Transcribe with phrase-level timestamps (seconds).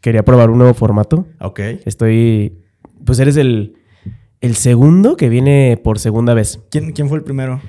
[0.00, 1.26] quería probar un nuevo formato.
[1.40, 1.60] Ok.
[1.84, 2.58] Estoy.
[3.04, 3.76] Pues eres el,
[4.40, 6.60] el segundo que viene por segunda vez.
[6.70, 7.60] ¿Quién, quién fue el primero?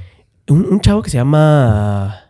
[0.48, 2.26] Un, un chavo que se llama.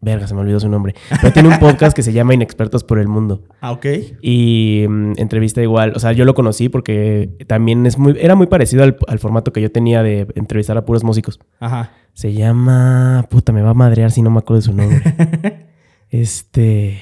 [0.00, 0.94] Verga, se me olvidó su nombre.
[1.20, 3.42] Pero tiene un podcast que se llama Inexpertos por el Mundo.
[3.60, 3.86] Ah, ok.
[4.22, 5.94] Y mm, entrevista igual.
[5.96, 9.52] O sea, yo lo conocí porque también es muy, era muy parecido al, al formato
[9.52, 11.40] que yo tenía de entrevistar a puros músicos.
[11.58, 11.92] Ajá.
[12.12, 13.26] Se llama.
[13.30, 15.66] Puta, me va a madrear si no me acuerdo de su nombre.
[16.10, 17.00] este.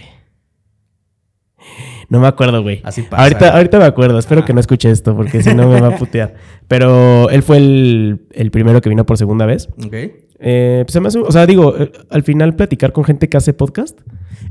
[2.08, 2.80] No me acuerdo, güey.
[2.84, 3.22] Así pasa.
[3.22, 4.18] Ahorita, ahorita me acuerdo.
[4.18, 4.46] Espero Ajá.
[4.46, 6.34] que no escuche esto porque si no me va a putear.
[6.68, 9.68] Pero él fue el, el primero que vino por segunda vez.
[9.84, 9.94] Ok.
[10.40, 13.36] Eh, pues se me hace- o sea, digo, eh, al final platicar con gente que
[13.36, 13.98] hace podcast,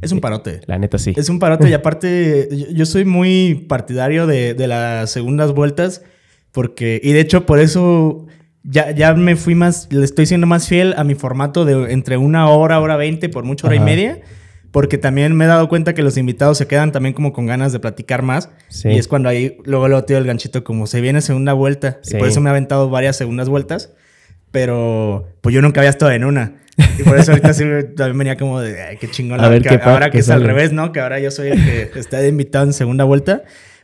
[0.02, 0.62] Es un parote.
[0.66, 1.14] la neta sí.
[1.16, 6.02] Es un parote y aparte yo, yo soy muy partidario de, de las segundas vueltas
[6.52, 8.26] porque, y de hecho por eso
[8.64, 12.18] ya, ya me fui más, le estoy siendo más fiel a mi formato de entre
[12.18, 13.84] una hora, hora veinte, por mucho hora Ajá.
[13.84, 14.20] y media,
[14.74, 17.72] porque también me he dado cuenta que los invitados se quedan también como con ganas
[17.72, 18.90] de platicar más Sí.
[18.90, 22.18] y es cuando ahí luego luego tiro el ganchito como se viene segunda vuelta Sí.
[22.18, 23.94] y por eso me he aventado varias segundas vueltas.
[24.52, 26.58] Pero pues yo nunca había estado en una.
[27.00, 27.64] Y por eso ahorita sí
[27.96, 29.40] también venía como de, ay, qué chingón.
[29.42, 30.92] A ver que qué ahora que es al revés, ¿no?
[30.92, 33.42] Que ahora yo soy el que está invitado en segunda vuelta.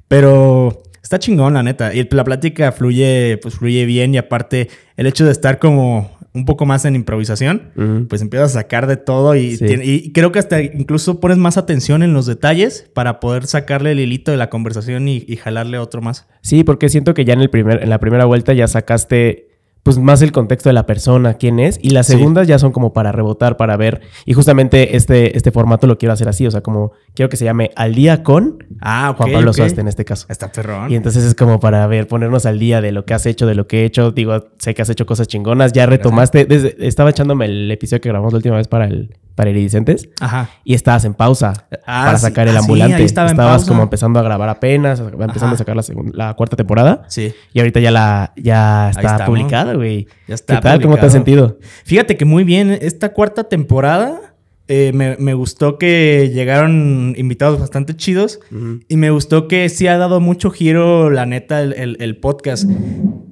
[0.08, 1.94] Pero está chingón, la neta.
[1.94, 4.14] Y la plática fluye, pues fluye bien.
[4.14, 8.60] Y aparte, el hecho de estar como un poco más en improvisación, pues empiezas a
[8.62, 9.36] sacar de todo.
[9.36, 9.66] Y, Sí.
[9.66, 13.92] tiene- y creo que hasta incluso pones más atención en los detalles para poder sacarle
[13.94, 16.28] el hilito de la conversación y, y jalarle otro más.
[16.42, 19.49] Sí, porque siento que ya en, el primer, en la primera vuelta ya sacaste
[19.96, 22.14] pues más el contexto de la persona, quién es, y las Sí.
[22.14, 24.02] segundas ya son como para rebotar, para ver.
[24.26, 27.46] Y justamente este, este formato lo quiero hacer así, o sea, como quiero que se
[27.46, 29.14] llame Al día con Ah.
[29.18, 29.56] Juan Pablo ok.
[29.58, 30.28] Suaste en este caso.
[30.30, 30.92] Está perrón.
[30.92, 33.56] Y entonces es como para ver, ponernos al día de lo que has hecho, de
[33.56, 34.12] lo que he hecho.
[34.12, 35.74] Digo, sé que has hecho cosas chingonas.
[35.74, 36.46] Ya retomaste.
[36.46, 40.10] desde- estaba echándome el episodio que grabamos la última vez para el para Iridicentes.
[40.20, 40.50] Ajá.
[40.66, 41.54] Y estabas en pausa
[41.88, 42.24] Ah, para sí.
[42.24, 43.04] sacar el Ah, sí, ambulante.
[43.06, 45.54] estaba Estabas como empezando a grabar apenas, empezando Ajá.
[45.54, 45.78] a sacar
[46.14, 47.04] la, cuarta temporada.
[47.08, 47.34] Sí.
[47.54, 50.08] Y ahorita ya la ya está publicada, güey.
[50.28, 50.82] Ya está ¿Qué tal?
[50.82, 51.58] ¿Cómo te has sentido?
[51.86, 54.20] Fíjate que muy bien, esta cuarta temporada
[54.68, 58.42] eh, me, me gustó que llegaron invitados bastante chidos
[58.90, 62.70] y me gustó que sí ha dado mucho giro, la neta, el, el- el podcast.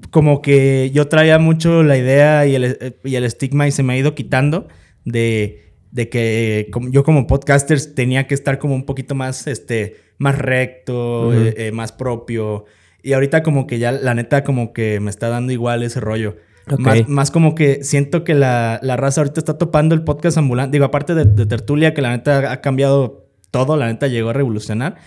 [0.09, 3.91] Como que yo traía mucho la idea y el, y el estigma y se me
[3.93, 4.69] ha ido quitando
[5.03, 5.66] de,
[5.97, 10.37] de que como- yo como podcaster tenía que estar como un poquito más, este, más
[10.37, 12.65] recto, eh, eh, más propio.
[13.01, 16.37] Y ahorita como que ya la neta como que me está dando igual ese rollo.
[16.77, 20.75] Más, más como que siento que la, la raza ahorita está topando el podcast ambulante.
[20.75, 24.33] Digo, aparte de, de Tertulia, que la neta ha cambiado todo, la neta llegó a
[24.33, 24.97] revolucionar.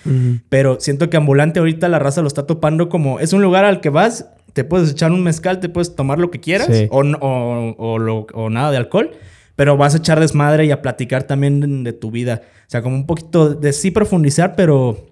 [0.48, 3.20] Pero siento que ambulante ahorita la raza lo está topando como...
[3.20, 6.30] Es un lugar al que vas, te puedes echar un mezcal, te puedes tomar lo
[6.30, 6.68] que quieras.
[6.72, 6.88] Sí.
[6.90, 9.10] O, o, o lo- o nada de alcohol.
[9.60, 12.40] Pero vas a echar desmadre y a platicar también de, tu vida.
[12.62, 15.10] O sea, como un poquito de sí profundizar, pero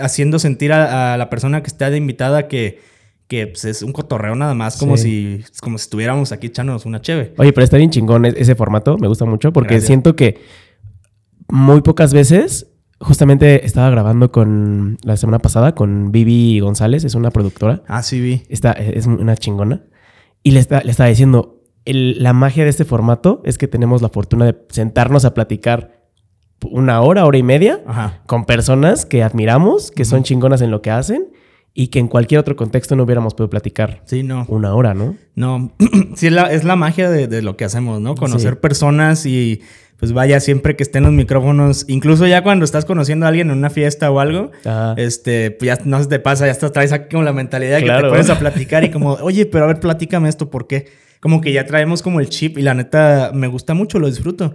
[0.00, 2.80] haciendo sentir a, a la persona que está de invitada que,
[3.26, 5.42] que pues, es un cotorreo nada más, como, Sí.
[5.44, 7.34] si, como si estuviéramos aquí echándonos una cheve.
[7.36, 9.88] Oye, pero está bien chingón e- ese formato, me gusta mucho porque Gracias.
[9.88, 10.38] siento que
[11.50, 12.68] muy pocas veces,
[13.00, 18.18] justamente estaba grabando con la semana pasada con Vivi González, es una productora, Ah, sí,
[18.18, 18.44] vi.
[18.48, 19.82] está, es una chingona,
[20.42, 24.02] y le, está, le estaba diciendo, el- la magia de este formato es que tenemos
[24.02, 26.00] la fortuna de sentarnos a platicar
[26.70, 28.20] una hora, hora y media Ajá.
[28.26, 31.28] con personas que admiramos, que son chingonas en lo que hacen
[31.72, 34.44] y que en cualquier otro contexto no hubiéramos podido platicar Sí, no.
[34.48, 35.16] una hora, ¿no?
[35.36, 35.72] No,
[36.16, 38.14] sí, es la, es la magia de, de lo que hacemos, ¿no?
[38.14, 38.58] Conocer Sí.
[38.60, 39.62] personas y
[39.98, 43.56] pues vaya, siempre que estén los micrófonos, incluso ya cuando estás conociendo a alguien en
[43.58, 44.94] una fiesta o algo, Ajá.
[44.96, 47.84] este, pues ya no se te pasa, ya estás, traes aquí como la mentalidad de
[47.84, 50.86] que te pones a platicar y como, oye, pero a ver, platícame esto, ¿por qué?
[51.20, 54.54] Como que ya traemos como el chip y la neta me gusta mucho, lo disfruto.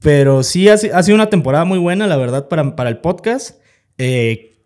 [0.00, 2.98] Pero sí, ha, si- ha sido una temporada muy buena, la verdad, para, para el
[2.98, 3.60] podcast.
[3.98, 4.58] Eh,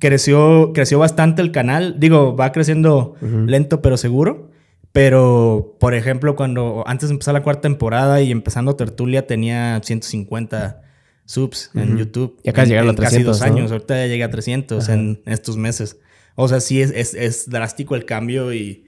[0.00, 1.96] creció, creció bastante el canal.
[1.98, 4.50] Digo, va creciendo lento pero seguro.
[4.92, 10.80] Pero, por ejemplo, cuando antes de empezar la cuarta temporada y empezando Tertulia tenía 150
[11.26, 11.98] subs en.
[11.98, 12.38] YouTube.
[12.42, 13.54] Y acá En- llegaron a en casi 300, dos ¿no?
[13.54, 13.72] años.
[13.72, 14.94] Ahorita ya llegué a 300 Ajá.
[14.94, 15.98] en estos meses.
[16.34, 18.85] O sea, sí es, es, es drástico el cambio y,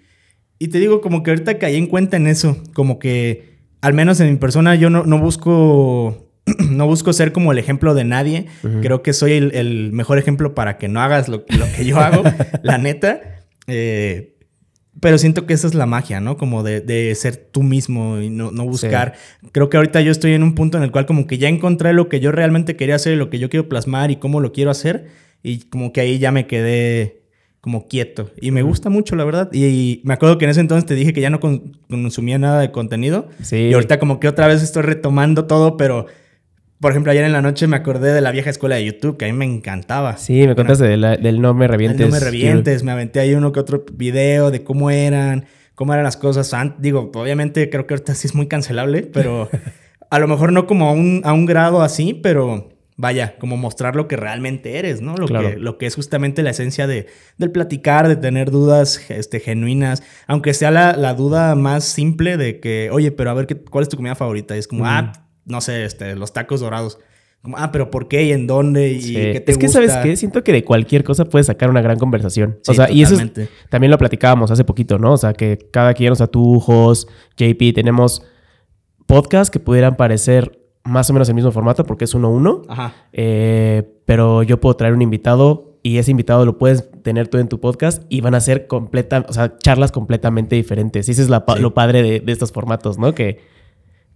[0.59, 2.57] y te digo, como que ahorita caí en cuenta en eso.
[2.73, 6.25] Como que, al menos en mi persona, yo no, no busco...
[6.71, 8.47] No busco ser como el ejemplo de nadie.
[8.81, 11.99] Creo que soy el, el mejor ejemplo para que no hagas lo, lo que yo
[11.99, 12.23] hago,
[12.63, 13.21] la neta.
[13.67, 14.39] Eh,
[15.01, 16.37] pero siento que esa es la magia, ¿no?
[16.37, 19.15] Como de, de ser tú mismo y no, no buscar.
[19.53, 21.93] Creo que ahorita yo estoy en un punto en el cual como que ya encontré
[21.93, 24.71] lo que yo realmente quería hacer, lo que yo quiero plasmar y cómo lo quiero
[24.71, 25.09] hacer.
[25.43, 27.18] Y como que ahí ya me quedé
[27.61, 28.31] como quieto.
[28.41, 29.49] Y me gusta mucho, la verdad.
[29.53, 32.39] Y, y me acuerdo que en ese entonces te dije que ya no con- consumía
[32.39, 33.29] nada de contenido.
[33.43, 33.57] Sí.
[33.57, 36.07] Y ahorita como que otra vez estoy retomando todo, pero
[36.81, 39.25] por ejemplo, ayer en la noche me acordé de la vieja escuela de YouTube, que
[39.25, 40.17] a mí me encantaba.
[40.17, 42.07] Sí, me contaste del No Me Revientes.
[42.07, 46.05] No Me Revientes, me aventé ahí uno que otro video de cómo eran, cómo eran
[46.05, 46.55] las cosas.
[46.79, 49.49] Digo, obviamente creo que ahorita sí es muy cancelable, pero
[50.11, 52.69] a lo mejor no como a un, a un grado así, pero
[52.99, 55.15] vaya, como mostrar lo que realmente eres, ¿no?
[55.17, 57.07] Lo, que, lo que es justamente la esencia de,
[57.39, 62.59] del platicar, de tener dudas este, genuinas, aunque sea la, la duda más simple de
[62.59, 64.57] que, oye, pero a ver, ¿qué, ¿cuál es tu comida favorita?
[64.57, 65.13] Y es como, ah,
[65.45, 66.99] no sé, este, los tacos dorados.
[67.41, 70.17] Como, ah, pero ¿por qué y en dónde y qué te Es que, ¿sabes qué?
[70.17, 72.59] Siento que de cualquier cosa puedes sacar una gran conversación.
[72.67, 73.17] o sea, y eso
[73.71, 75.13] también lo platicábamos hace poquito, ¿no?
[75.13, 77.07] O sea, que cada quien, o sea, tú, Jos,
[77.37, 78.25] JP, tenemos
[79.07, 82.63] podcasts que pudieran parecer más o menos el mismo formato porque es uno a uno.
[82.69, 82.95] Ajá.
[83.13, 87.49] Eh, pero yo puedo traer un invitado y ese invitado lo puedes tener tú en
[87.49, 91.09] tu podcast y van a ser completa, o sea, charlas completamente diferentes.
[91.09, 93.15] Y eso es lo padre de, de estos formatos, ¿no?
[93.15, 93.41] Que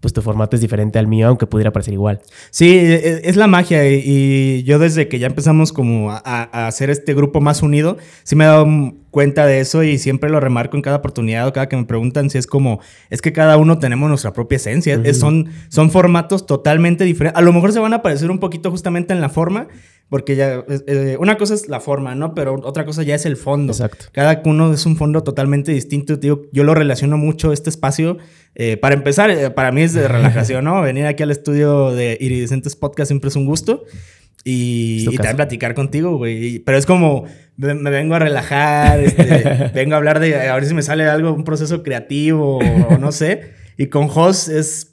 [0.02, 2.20] pues tu formato es diferente al mío, aunque pudiera parecer igual.
[2.50, 6.90] Sí, e, e, es la magia y yo desde que ya empezamos como a, hacer
[6.90, 8.66] este grupo más unido, sí me he dado
[9.12, 12.30] cuenta de eso y siempre lo remarco en cada oportunidad o cada que me preguntan
[12.30, 17.04] si es como, es que cada uno tenemos nuestra propia esencia, son, son formatos totalmente
[17.04, 17.38] diferentes.
[17.38, 19.68] A lo mejor se van a parecer un poquito justamente en la forma,
[20.12, 22.34] porque ya, eh, una cosa es la forma, ¿no?
[22.34, 23.72] Pero otra cosa ya es el fondo.
[23.72, 24.04] Exacto.
[24.12, 26.18] Cada uno es un fondo totalmente distinto.
[26.18, 28.18] Tío, yo lo relaciono mucho este espacio.
[28.54, 30.82] Eh, para empezar, eh, para mí es de relajación, ¿no?
[30.82, 33.84] Venir aquí al estudio de Iridescentes Podcast siempre es un gusto.
[34.44, 36.58] Y, también platicar contigo, güey.
[36.58, 37.24] Pero es como,
[37.56, 41.32] me, vengo a relajar, este, vengo a hablar de, a ver si me sale algo,
[41.32, 43.54] un proceso creativo o, no sé.
[43.78, 44.92] Y con Jos es,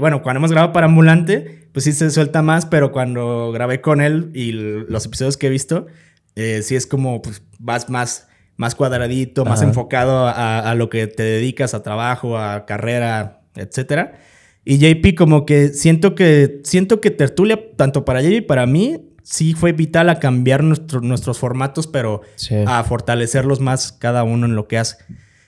[0.00, 4.00] bueno, cuando hemos grabado para Ambulante, pues sí se suelta más, pero cuando grabé con
[4.00, 5.88] él y los episodios que he visto,
[6.36, 11.24] eh, sí es como, pues vas más, más cuadradito, más enfocado a, lo que te
[11.24, 14.20] dedicas, a trabajo, a carrera, etcétera.
[14.64, 19.10] Y JP como que siento que, siento que Tertulia, tanto para JP y para mí,
[19.24, 22.20] sí fue vital a cambiar nuestros formatos, pero
[22.68, 24.98] a fortalecerlos más cada uno en lo que hace.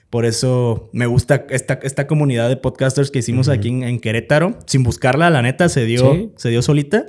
[0.09, 4.57] Por eso me gusta esta, esta comunidad de podcasters que hicimos aquí en, Querétaro.
[4.65, 7.05] Sin buscarla, la neta, se dio, se dio solita.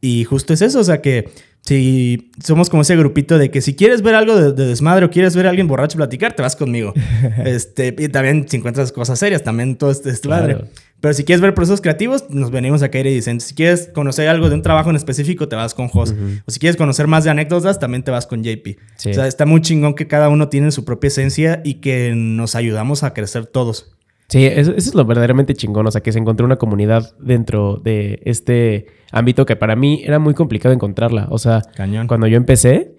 [0.00, 1.28] Y justo es eso, o sea que
[1.68, 5.36] si somos como ese grupito de que si quieres ver algo de, desmadre o quieres
[5.36, 6.94] ver a alguien borracho platicar, te vas conmigo.
[7.44, 10.64] este, y también si encuentras cosas serias, también todo este desmadre.
[11.00, 14.28] Pero si quieres ver procesos creativos, nos venimos a caer y dicen, si quieres conocer
[14.28, 16.14] algo de un trabajo en específico, te vas con Jos.
[16.44, 18.78] O si quieres conocer más de anécdotas, también te vas con JP.
[19.06, 22.54] O sea, está muy chingón que cada uno tiene su propia esencia y que nos
[22.54, 23.92] ayudamos a crecer todos.
[24.28, 25.86] Sí, eso, es lo verdaderamente chingón.
[25.86, 30.18] O sea, que se encontró una comunidad dentro de este ámbito que para mí era
[30.18, 31.28] muy complicado encontrarla.
[31.30, 31.62] O sea,
[32.06, 32.94] cuando yo empecé,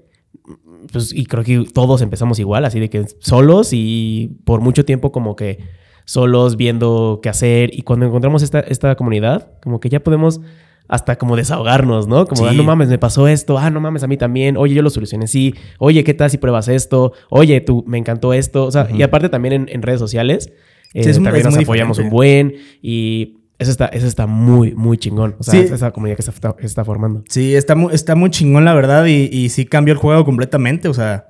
[0.91, 5.11] pues, y creo que todos empezamos igual, así de que solos y por mucho tiempo
[5.11, 5.59] como que
[6.05, 7.69] solos viendo qué hacer.
[7.73, 10.41] Y cuando encontramos esta, esta comunidad, como que ya podemos
[10.87, 12.25] hasta como desahogarnos, ¿no?
[12.25, 14.81] Como, ah, no mames, me pasó esto, ah, no mames, a mí también, oye, yo
[14.81, 17.13] lo solucioné, sí, oye, ¿qué tal si pruebas esto?
[17.29, 20.51] Oye, tú, me encantó esto, o sea, y aparte también en, redes sociales,
[20.93, 25.35] eh, también nos apoyamos un buen y eso está, eso está muy, muy chingón.
[25.37, 27.23] O sea, esa comunidad que se está, está, formando.
[27.27, 30.87] Sí, está muy, está muy chingón, la verdad, y, y sí cambió el juego completamente,
[30.87, 31.29] o sea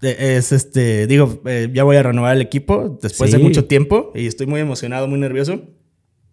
[0.00, 4.26] es este, digo, eh, ya voy a renovar el equipo después de mucho tiempo y
[4.26, 5.62] estoy muy emocionado, muy nervioso.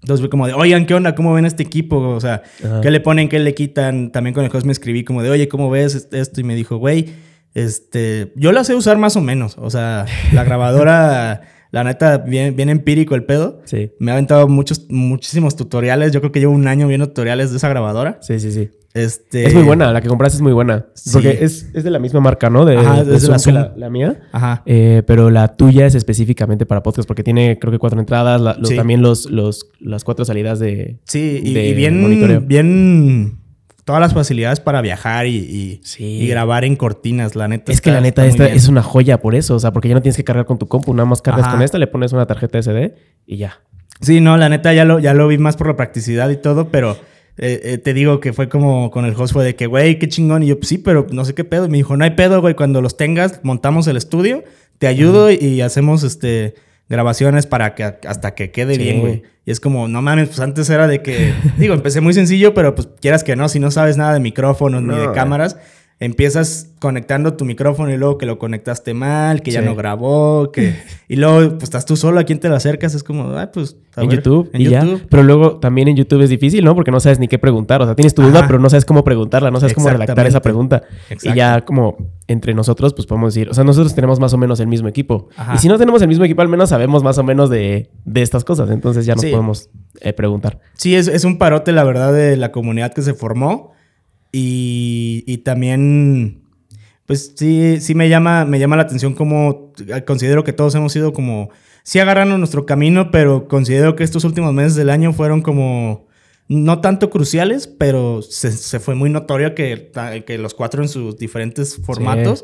[0.02, 1.14] Entonces, como de, oigan, ¿qué onda?
[1.14, 1.98] ¿Cómo ven este equipo?
[1.98, 2.42] O sea,
[2.82, 3.30] ¿qué le ponen?
[3.30, 4.12] ¿Qué le quitan?
[4.12, 6.42] También con el host me escribí como de, oye, ¿cómo ves esto?
[6.42, 7.14] Y me dijo, güey,
[7.54, 9.58] este, yo la sé usar más o menos.
[9.60, 13.62] O sea, la grabadora, la neta, bien, bien empírico el pedo.
[13.64, 13.92] Sí.
[13.98, 16.12] Me ha aventado muchos, muchísimos tutoriales.
[16.12, 18.20] Yo creo que llevo un año viendo tutoriales de esa grabadora.
[18.22, 18.70] Sí, sí, sí.
[18.94, 19.46] Este...
[19.46, 20.88] Es muy buena, la que compraste es muy buena.
[21.14, 22.66] Porque es, de la misma marca, ¿no?
[22.66, 24.20] De, Ajá, de, la, la, mía.
[24.34, 24.64] Ajá.
[24.66, 28.42] Eh, pero la tuya es específicamente para podcast porque tiene, creo que cuatro entradas,
[28.76, 31.00] también los, los, las cuatro salidas de.
[31.06, 33.41] Sí, y, bien, bien.
[33.84, 37.72] Todas las facilidades para viajar y, y, grabar en cortinas, la neta.
[37.72, 39.56] Es que la neta, esta es una joya por eso.
[39.56, 41.62] O sea, porque ya no tienes que cargar con tu compu, nada más cargas con
[41.62, 42.96] esta, le pones una tarjeta SD
[43.26, 43.60] y ya.
[44.02, 46.70] Sí, no, la neta ya lo, ya lo vi más por la practicidad y todo,
[46.70, 46.98] pero
[47.38, 50.08] eh, eh, te digo que fue como con el host fue de que, güey, qué
[50.08, 50.44] chingón.
[50.44, 51.66] Y yo, pues sí, pero no sé qué pedo.
[51.66, 52.56] Y me dijo, no hay pedo, güey.
[52.56, 54.44] Cuando los tengas, montamos el estudio,
[54.78, 56.56] te ayudo y hacemos este
[56.92, 59.24] grabaciones para que hasta que quede bien, güey.
[59.46, 62.76] Y es como, no mames, pues antes era de que, digo, empecé muy sencillo, pero
[62.76, 65.58] pues quieras que no, si no sabes nada de micrófonos ni de cámaras,
[66.02, 70.76] empiezas conectando tu micrófono y luego que lo conectaste mal, que ya no grabó, que
[71.08, 73.78] y luego pues estás tú solo, a quién te lo acercas, es como, ah, pues
[73.96, 75.06] en YouTube en YouTube.
[75.08, 76.74] Pero luego también en YouTube es difícil, ¿no?
[76.74, 79.04] Porque no sabes ni qué preguntar, o sea, tienes tu duda, pero no sabes cómo
[79.04, 80.82] preguntarla, no sabes cómo redactar esa pregunta.
[81.22, 84.60] Y ya como entre nosotros, pues podemos decir, o sea, nosotros tenemos más o menos
[84.60, 85.30] el mismo equipo.
[85.54, 88.44] Y si no tenemos el mismo equipo, al menos sabemos más o menos de, estas
[88.44, 88.72] cosas.
[88.72, 90.60] Entonces ya nos podemos eh, preguntar.
[90.74, 93.74] Sí, es, un parote, la verdad, de la comunidad que se formó.
[94.32, 96.44] Y, y también,
[97.06, 99.74] pues sí, sí me llama, me llama la atención como
[100.06, 101.50] considero que todos hemos sido como,
[101.84, 106.08] sí agarrando nuestro camino, pero considero que estos últimos meses del año fueron como
[106.48, 109.92] no tanto cruciales, pero se, fue muy notorio que,
[110.26, 112.44] que, los cuatro en sus diferentes formatos.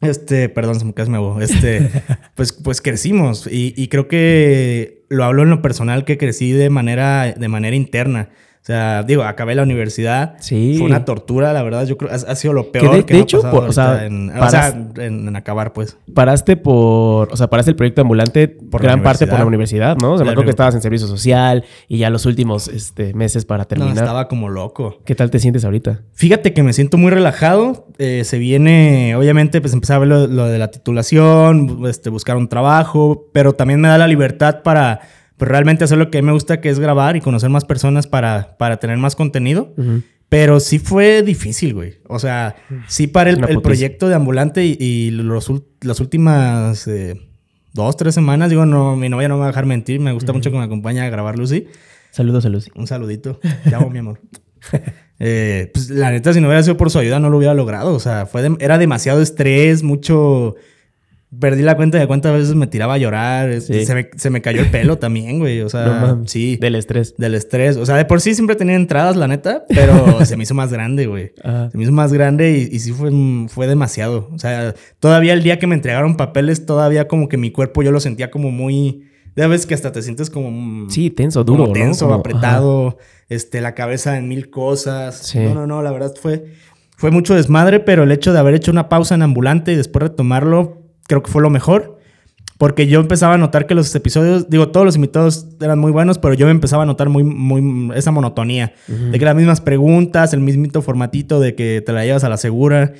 [0.00, 1.90] Este, perdón, se me casi me Este,
[2.36, 3.48] pues, pues crecimos.
[3.50, 7.74] Y, y, creo que lo hablo en lo personal que crecí de manera, de manera
[7.74, 8.30] interna.
[8.64, 10.36] O sea, digo, acabé la universidad.
[10.40, 10.76] Sí.
[10.78, 11.84] Fue una tortura, la verdad.
[11.84, 14.32] Yo creo que ha, sido lo peor que, de, hecho, o sea, en,
[14.96, 15.98] en, acabar, pues.
[16.14, 20.12] Paraste por, o sea, paraste el proyecto ambulante por gran parte por la universidad, ¿no?
[20.12, 23.44] O sea, me acuerdo que estabas en servicio social y ya los últimos este, meses
[23.44, 23.96] para terminar.
[23.96, 24.98] No, estaba como loco.
[25.04, 26.00] ¿Qué tal te sientes ahorita?
[26.14, 27.86] Fíjate que me siento muy relajado.
[27.98, 32.38] Eh, se viene, obviamente, pues empezar a ver lo, lo de la titulación, este, buscar
[32.38, 35.02] un trabajo, pero también me da la libertad para
[35.36, 38.56] pues realmente hacer lo que me gusta, que es grabar y conocer más personas para,
[38.56, 39.74] para tener más contenido.
[40.28, 41.98] Pero sí fue difícil, güey.
[42.08, 42.56] O sea,
[42.88, 47.14] sí para el, proyecto de Ambulante y, los, las últimas eh,
[47.72, 50.00] dos, tres semanas, digo, no, mi novia no me va a dejar mentir.
[50.00, 51.66] Me gusta mucho que me acompañe a grabar Lucy.
[52.10, 52.70] Saludos a Lucy.
[52.74, 53.40] Un saludito.
[53.68, 54.20] Te amo, mi amor.
[55.20, 57.94] Eh, pues la neta, si no hubiera sido por su ayuda, no lo hubiera logrado.
[57.94, 60.56] O sea, fue era demasiado estrés, mucho
[61.40, 63.60] Perdí la cuenta de cuántas veces me tiraba a llorar.
[63.60, 65.60] Se, me, cayó el pelo también, güey.
[65.62, 66.56] O sea, sí.
[66.56, 67.16] Del estrés.
[67.16, 67.76] Del estrés.
[67.76, 70.72] O sea, de por sí siempre tenía entradas, la neta, pero se me hizo más
[70.72, 71.32] grande, güey.
[71.70, 73.10] Se me hizo más grande y, sí fue,
[73.48, 74.28] fue demasiado.
[74.32, 77.90] O sea, todavía el día que me entregaron papeles, todavía como que mi cuerpo yo
[77.90, 79.08] lo sentía como muy.
[79.34, 80.88] De vez que hasta te sientes como.
[80.90, 81.72] Sí, tenso, duro.
[81.72, 82.98] tenso, apretado.
[83.28, 85.34] Este, la cabeza en mil cosas.
[85.34, 85.82] No, no, no.
[85.82, 86.44] La verdad fue.
[86.96, 90.04] Fue mucho desmadre, pero el hecho de haber hecho una pausa en ambulante y después
[90.04, 91.98] retomarlo creo que fue lo mejor.
[92.56, 96.18] Porque yo empezaba a notar que los episodios, digo, todos los invitados eran muy buenos,
[96.18, 98.74] pero yo me empezaba a notar muy, muy esa monotonía.
[98.86, 102.36] De que las mismas preguntas, el mismito formatito de que te la llevas a la
[102.36, 102.92] segura.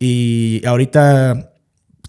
[0.00, 1.52] Y ahorita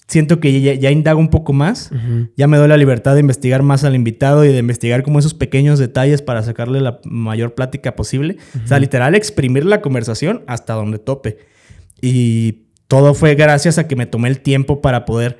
[0.08, 1.92] siento que ya, ya indago un poco más.
[2.36, 5.36] Ya me doy la libertad de investigar más al invitado y de investigar como esos
[5.36, 8.38] pequeños detalles para sacarle la mayor plática posible.
[8.64, 11.38] O sea, literal, exprimir la conversación hasta donde tope.
[12.02, 15.38] Y todo fue gracias a que me tomé el tiempo para poder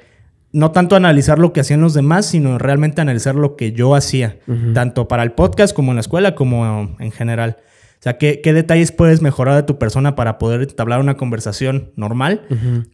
[0.52, 4.38] no tanto analizar lo que hacían los demás, sino realmente analizar lo que yo hacía,
[4.76, 7.58] tanto para el podcast como en la escuela, como en general.
[7.60, 12.46] O sea, ¿qué, detalles puedes mejorar de tu persona para poder entablar una conversación normal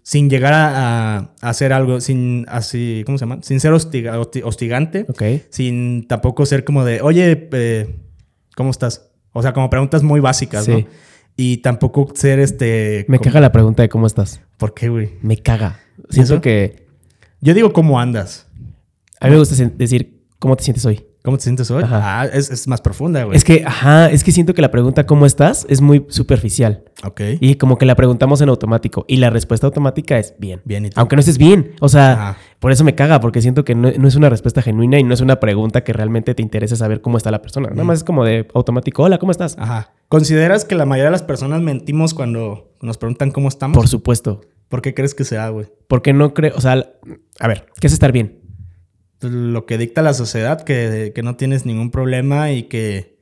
[0.04, 3.40] sin llegar a, hacer algo, sin así, ¿cómo se llama?
[3.42, 5.06] Sin ser hostigante,
[5.50, 7.96] sin tampoco ser como de, oye, eh,
[8.56, 9.12] ¿cómo estás?
[9.34, 10.86] O sea, como preguntas muy básicas, ¿no?
[11.38, 13.06] Y tampoco ser este.
[13.08, 14.42] Me caga la pregunta de cómo estás.
[14.58, 15.14] ¿Por qué, güey?
[15.22, 15.80] Me caga.
[16.10, 16.86] Siento que.
[17.42, 18.48] Yo digo cómo andas.
[19.20, 21.06] A mí me gusta decir cómo te sientes hoy.
[21.26, 21.84] ¿Cómo te sientes hoy?
[21.88, 23.36] Ah, es, más profunda, güey.
[23.36, 25.66] Es que, ajá, es que siento que la pregunta ¿cómo estás?
[25.70, 26.84] es muy superficial.
[27.04, 27.22] Ok.
[27.40, 29.06] Y como que la preguntamos en automático.
[29.08, 30.62] Y la respuesta automática es bien.
[30.66, 30.86] Bien.
[30.86, 31.74] ¿y Aunque no estés bien.
[31.82, 35.04] O sea, por eso me caga, porque siento que no, es una respuesta genuina y
[35.04, 37.70] no es una pregunta que realmente te interese saber cómo está la persona.
[37.70, 39.04] Nada más es como de automático.
[39.04, 39.56] Hola, ¿cómo estás?
[39.60, 39.94] Ajá.
[40.08, 43.78] ¿Consideras que la mayoría de las personas mentimos cuando nos preguntan cómo estamos?
[43.78, 44.42] Por supuesto.
[44.68, 45.68] ¿Por qué crees que sea, güey?
[45.88, 46.90] Porque no creo, o sea,
[47.40, 48.42] a ver, ¿qué es estar bien?
[49.22, 53.15] lo que dicta la sociedad, que, que no tienes ningún problema y que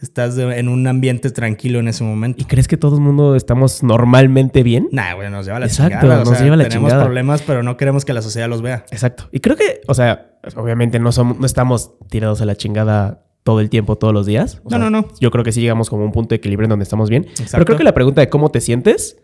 [0.00, 2.40] estás en un ambiente tranquilo en ese momento.
[2.40, 4.88] ¿Y crees que todo el mundo estamos normalmente bien?
[4.92, 8.12] Nah, güey, nos lleva la Exacto, nos lleva la tenemos problemas, pero no queremos que
[8.12, 8.84] la sociedad los vea.
[8.90, 9.28] Exacto.
[9.32, 13.60] Y creo que, o sea, obviamente no, somos, no estamos tirados a la chingada todo
[13.60, 14.60] el tiempo, todos los días.
[14.70, 15.08] no, no, no.
[15.20, 17.26] Yo creo que sí llegamos como a un punto de equilibrio en donde estamos bien.
[17.50, 19.16] Pero creo que la pregunta de cómo te sientes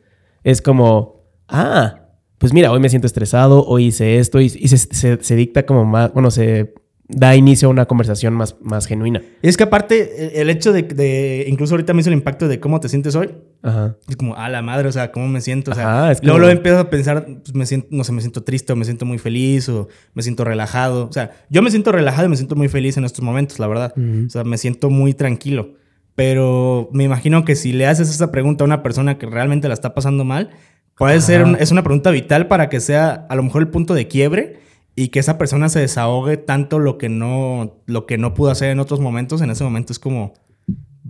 [0.43, 2.01] es como, ah,
[2.39, 6.31] pues mira, hoy me siento estresado, hoy hice esto y, se, dicta como más, bueno,
[6.31, 6.75] se
[7.07, 9.23] da inicio a una conversación más, más genuina.
[9.43, 12.89] Es que aparte, el hecho de, incluso ahorita me hizo el impacto de cómo te
[12.89, 13.31] sientes hoy.
[13.63, 13.97] Ajá.
[14.09, 15.73] Es como, a la madre, o sea, cómo me siento.
[15.73, 18.73] O sea, luego, luego empiezo a pensar, pues me siento, no sé, me siento triste
[18.73, 21.07] o me siento muy feliz o me siento relajado.
[21.07, 23.67] O sea, yo me siento relajado y me siento muy feliz en estos momentos, la
[23.67, 23.95] verdad.
[23.97, 25.75] O sea, me siento muy tranquilo.
[26.15, 29.75] Pero me imagino que si le haces esa pregunta a una persona que realmente la
[29.75, 30.51] está pasando mal,
[30.97, 34.07] Puede ser, es una pregunta vital para que sea a lo mejor el punto de
[34.07, 34.61] quiebre
[34.97, 38.71] y que esa persona se desahogue tanto lo que no, lo que no pudo hacer
[38.71, 39.41] en otros momentos.
[39.43, 40.35] En ese momento es como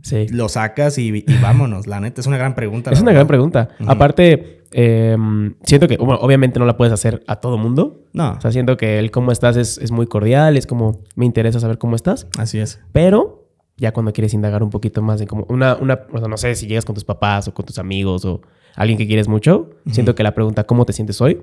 [0.02, 0.26] sí.
[0.28, 1.86] lo sacas y, vámonos.
[1.86, 2.90] La neta, es una gran pregunta.
[2.90, 3.68] Es una gran pregunta.
[3.86, 8.04] Aparte, em, siento que, obviamente no la puedes hacer a todo mundo.
[8.12, 8.32] No.
[8.32, 11.60] O sea, siento que el cómo estás es, es muy cordial, es como me interesa
[11.60, 12.26] saber cómo estás.
[12.38, 12.80] Así es.
[12.92, 13.44] Pero
[13.76, 16.84] ya cuando quieres indagar un poquito más de como una, una, no sé si llegas
[16.84, 18.40] con tus papás o con tus amigos o
[18.76, 21.42] alguien que quieres mucho, siento que la pregunta ¿cómo te sientes hoy?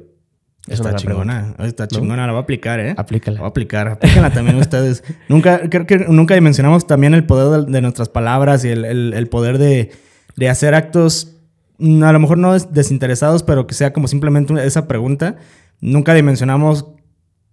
[0.68, 1.56] Es está chingona.
[1.60, 2.26] Está chingona.
[2.28, 2.94] La voy a aplicar, ¿eh?
[2.96, 3.36] Aplícala.
[3.36, 3.88] La voy a aplicar.
[3.88, 5.04] Aplícala también ustedes.
[5.28, 9.92] nunca, creo que nunca dimensionamos también el poder de, nuestras palabras y el, poder de,
[10.36, 11.36] de, hacer actos,
[11.80, 15.38] mm, a lo mejor no desinteresados, pero que sea como simplemente esa pregunta.
[15.80, 16.86] Nunca dimensionamos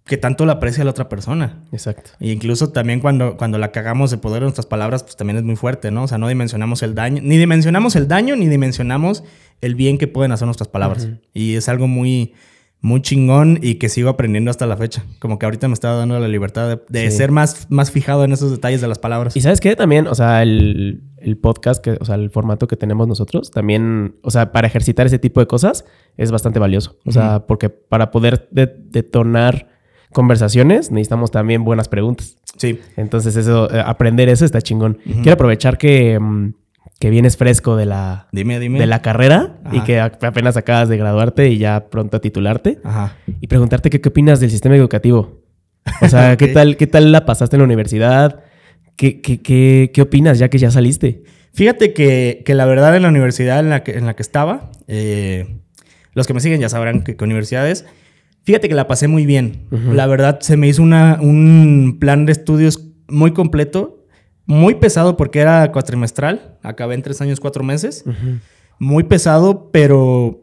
[0.09, 1.63] que tanto la aprecia la otra persona.
[1.71, 2.11] Exacto.
[2.19, 5.43] Y incluso también cuando, cuando la cagamos de poder de nuestras palabras, pues también es
[5.43, 6.03] muy fuerte, ¿no?
[6.03, 9.23] O sea, no dimensionamos el daño, ni dimensionamos el daño, ni dimensionamos
[9.61, 11.07] el bien que pueden hacer nuestras palabras.
[11.33, 12.33] Y es algo muy,
[12.81, 15.03] muy chingón y que sigo aprendiendo hasta la fecha.
[15.19, 18.51] Como que ahorita me estaba dando la libertad de, ser más, más fijado en esos
[18.51, 19.35] detalles de las palabras.
[19.35, 21.01] Y sabes qué también, o sea, el,
[21.41, 25.19] podcast, que, o sea, el formato que tenemos nosotros, también, o sea, para ejercitar ese
[25.19, 26.97] tipo de cosas es bastante valioso.
[27.05, 29.67] O sea, porque para poder detonar
[30.13, 32.37] conversaciones, necesitamos también buenas preguntas.
[32.55, 32.79] Sí.
[32.95, 34.99] Entonces, eso, eh, aprender eso está chingón.
[35.03, 36.53] Quiero aprovechar que, mm,
[36.99, 38.79] que, vienes fresco de la, dime, dime.
[38.79, 42.79] de la carrera y que apenas acabas de graduarte y ya pronto a titularte.
[42.83, 43.15] Ajá.
[43.39, 45.41] Y preguntarte qué, qué opinas del sistema educativo.
[46.01, 48.43] O sea, ¿qué, tal, ¿qué tal la pasaste en la universidad?
[48.95, 51.23] ¿Qué, qué, qué, qué opinas ya que ya saliste?
[51.53, 54.71] Fíjate que, que, la verdad en la universidad en la que, en la que estaba,
[54.87, 55.61] eh,
[56.13, 57.85] los que me siguen ya sabrán qué universidad es,
[58.49, 59.67] Fíjate que la pasé muy bien.
[59.69, 63.98] La verdad, se me hizo una, un plan de estudios muy completo,
[64.49, 66.57] muy pesado porque era cuatrimestral.
[66.63, 68.03] Acabé en tres años, cuatro meses.
[68.79, 70.41] Muy pesado, pero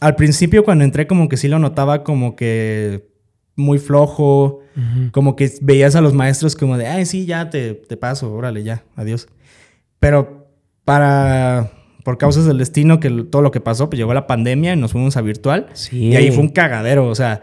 [0.00, 3.08] al principio cuando entré como que sí lo notaba como que
[3.54, 4.60] muy flojo,
[5.12, 8.64] como que veías a los maestros como de, ay, sí, ya te, te paso, órale,
[8.64, 9.28] ya, adiós.
[10.00, 10.48] Pero
[10.84, 11.70] para
[12.02, 14.90] por causas del destino, que todo lo que pasó, pues llegó la pandemia y nos
[14.90, 15.68] fuimos a virtual.
[15.92, 17.42] Y ahí fue un cagadero, o sea,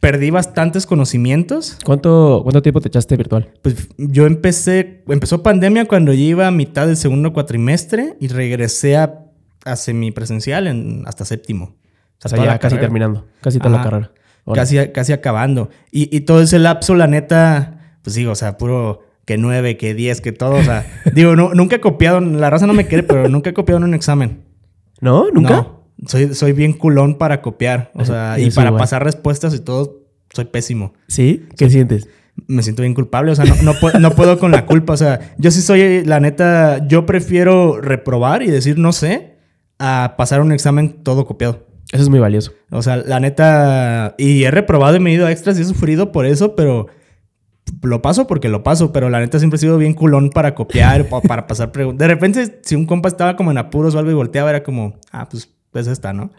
[0.00, 1.78] perdí bastantes conocimientos.
[1.84, 3.50] ¿Cuánto, cuánto tiempo te echaste virtual?
[3.62, 8.96] Pues yo empecé, empezó pandemia cuando yo iba a mitad del segundo cuatrimestre y regresé
[8.96, 9.26] a,
[9.64, 11.76] a semipresencial en, hasta séptimo.
[12.24, 14.12] O sea, ya casi terminando, casi toda la carrera.
[14.54, 15.68] Casi, casi acabando.
[15.92, 19.94] Y, y todo ese lapso, la neta, pues digo, o sea, puro que nueve, que
[19.94, 20.54] diez, que todo.
[20.54, 23.54] O sea, digo, no, nunca he copiado, la raza no me quiere, pero nunca he
[23.54, 24.44] copiado en un examen.
[25.00, 25.30] ¿No?
[25.30, 25.68] ¿Nunca?
[26.06, 27.90] Soy, soy bien culón para copiar.
[27.94, 30.92] O sea, y para pasar respuestas y todo, soy pésimo.
[31.08, 31.46] ¿Sí?
[31.56, 32.08] ¿Qué sientes?
[32.46, 33.32] Me siento bien culpable.
[33.32, 34.92] O sea, no, no, puedo con la culpa.
[34.92, 39.38] O sea, yo sí soy, la neta, yo prefiero reprobar y decir no sé
[39.78, 41.66] a pasar un examen todo copiado.
[41.92, 42.52] Eso es muy valioso.
[42.70, 45.64] O sea, la neta, y he reprobado y me he ido a extras y he
[45.64, 46.86] sufrido por eso, pero
[47.82, 51.08] lo paso porque lo paso, pero la neta siempre he sido bien culón para copiar,
[51.08, 51.98] para pasar preguntas.
[51.98, 54.98] De repente, si un compa estaba como en apuros o algo y volteaba, era como,
[55.12, 56.30] ah, pues, pues esta, ¿no?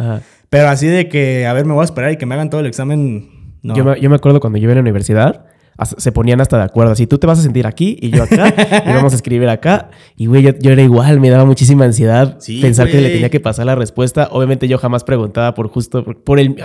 [0.49, 2.61] Pero así de que, a ver, me voy a esperar y que me hagan todo
[2.61, 3.57] el examen.
[3.61, 3.75] No.
[3.75, 5.45] Yo, me, yo me acuerdo cuando yo iba a la universidad,
[5.85, 6.91] se ponían hasta de acuerdo.
[6.91, 8.53] Así, tú te vas a sentir aquí y yo acá,
[8.85, 9.89] y vamos a escribir acá.
[10.15, 13.65] Y, güey, yo, era igual, me daba muchísima ansiedad pensar que le tenía que pasar
[13.65, 14.29] la respuesta.
[14.31, 16.55] Obviamente yo jamás preguntaba por justo, por, el...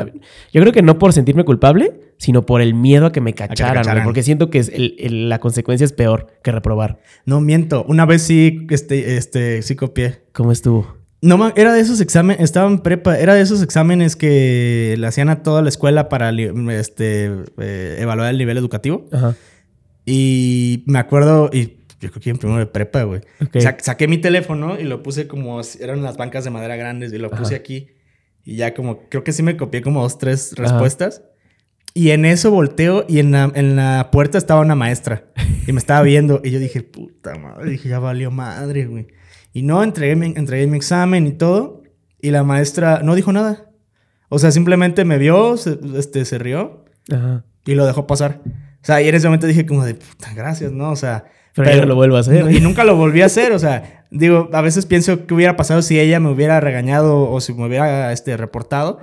[0.53, 4.05] Yo creo que no por sentirme culpable, sino por el miedo a que me cacharan,
[4.05, 6.99] porque siento que es la consecuencia es peor que reprobar.
[7.25, 7.85] No, miento.
[7.89, 10.23] Una vez sí, este, este, sí copié.
[10.33, 11.04] ¿Cómo estuvo?
[11.25, 15.31] No, era de esos exámenes, estaba en prepa, era de esos exámenes que le hacían
[15.31, 19.07] a toda la escuela para este, eh, evaluar el nivel educativo.
[19.11, 19.35] Ajá.
[20.05, 23.23] Y me acuerdo, y yo creo que en primero de prepa, güey.
[23.79, 27.31] saqué mi teléfono y lo puse como, eran las bancas de madera grandes y lo
[27.31, 27.89] puse aquí.
[28.45, 31.23] Y ya como, creo que sí me copié como dos, tres respuestas.
[31.95, 35.25] Y en eso volteo y en la, en la puerta estaba una maestra.
[35.67, 36.43] Y me estaba viendo.
[36.45, 39.07] y yo dije, puta madre, dije, ya valió madre, güey.
[39.55, 41.83] Y no, entregué mi, entregué mi examen y todo.
[42.21, 43.71] Y la maestra no dijo nada.
[44.29, 46.85] O sea, simplemente me vio, se, este, se rió
[47.65, 48.41] y lo dejó pasar.
[48.47, 50.91] O sea, y en ese momento dije como de puta, gracias, ¿no?
[50.91, 51.25] O sea...
[51.55, 52.51] Pero, no lo vuelvo a hacer.
[52.51, 55.83] y nunca lo volví a hacer, o sea, digo, a veces pienso que hubiera pasado
[55.83, 58.99] si ella me hubiera regañado o si me hubiera este, reportado.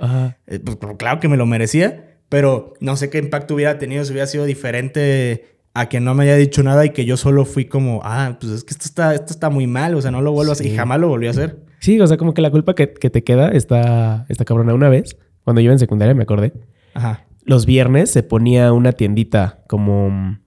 [0.46, 4.04] Eh, pues, pues, claro que me lo merecía, pero no sé qué impacto hubiera tenido
[4.04, 7.44] si hubiera sido diferente a que no me haya dicho nada y que yo solo
[7.44, 10.20] fui como, ah, pues es que esto está, esto está muy mal, o sea, no
[10.20, 11.58] lo vuelvo a hacer y jamás lo volví a hacer.
[11.80, 14.74] Sí, o sea, como que la culpa que, te queda está, está cabrona.
[14.74, 16.52] Una vez, cuando yo iba en secundaria, me acordé.
[16.94, 17.26] Ajá.
[17.44, 20.38] Los viernes se ponía una tiendita como,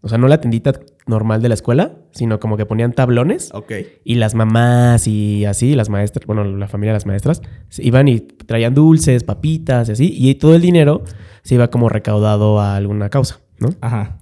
[0.00, 3.50] o sea, no la tiendita normal de la escuela, sino como que ponían tablones.
[3.52, 3.72] Ok.
[4.04, 7.42] Y las mamás y así, las maestras, bueno, la familia de las maestras,
[7.78, 11.02] iban y traían dulces, papitas y así, y todo el dinero
[11.42, 13.74] se iba como recaudado a alguna causa, ¿no?
[13.82, 14.19] Ajá.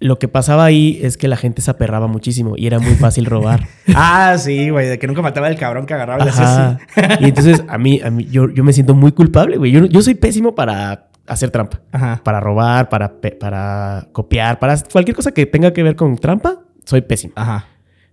[0.00, 3.26] Lo que pasaba ahí es que la gente se aperraba muchísimo y era muy fácil
[3.26, 3.68] robar.
[3.94, 6.78] ah, sí, güey, de que nunca mataba el cabrón que agarraba Ajá.
[7.20, 9.70] Y entonces a mí, a mí yo, yo me siento muy culpable, güey.
[9.70, 11.80] Yo, yo soy pésimo para hacer trampa.
[11.92, 12.20] Ajá.
[12.24, 17.02] Para robar, para, para copiar, para cualquier cosa que tenga que ver con trampa, soy
[17.02, 17.32] pésimo.
[17.36, 17.66] Ajá.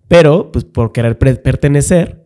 [0.08, 2.21] Pero, pues por querer pertenecer,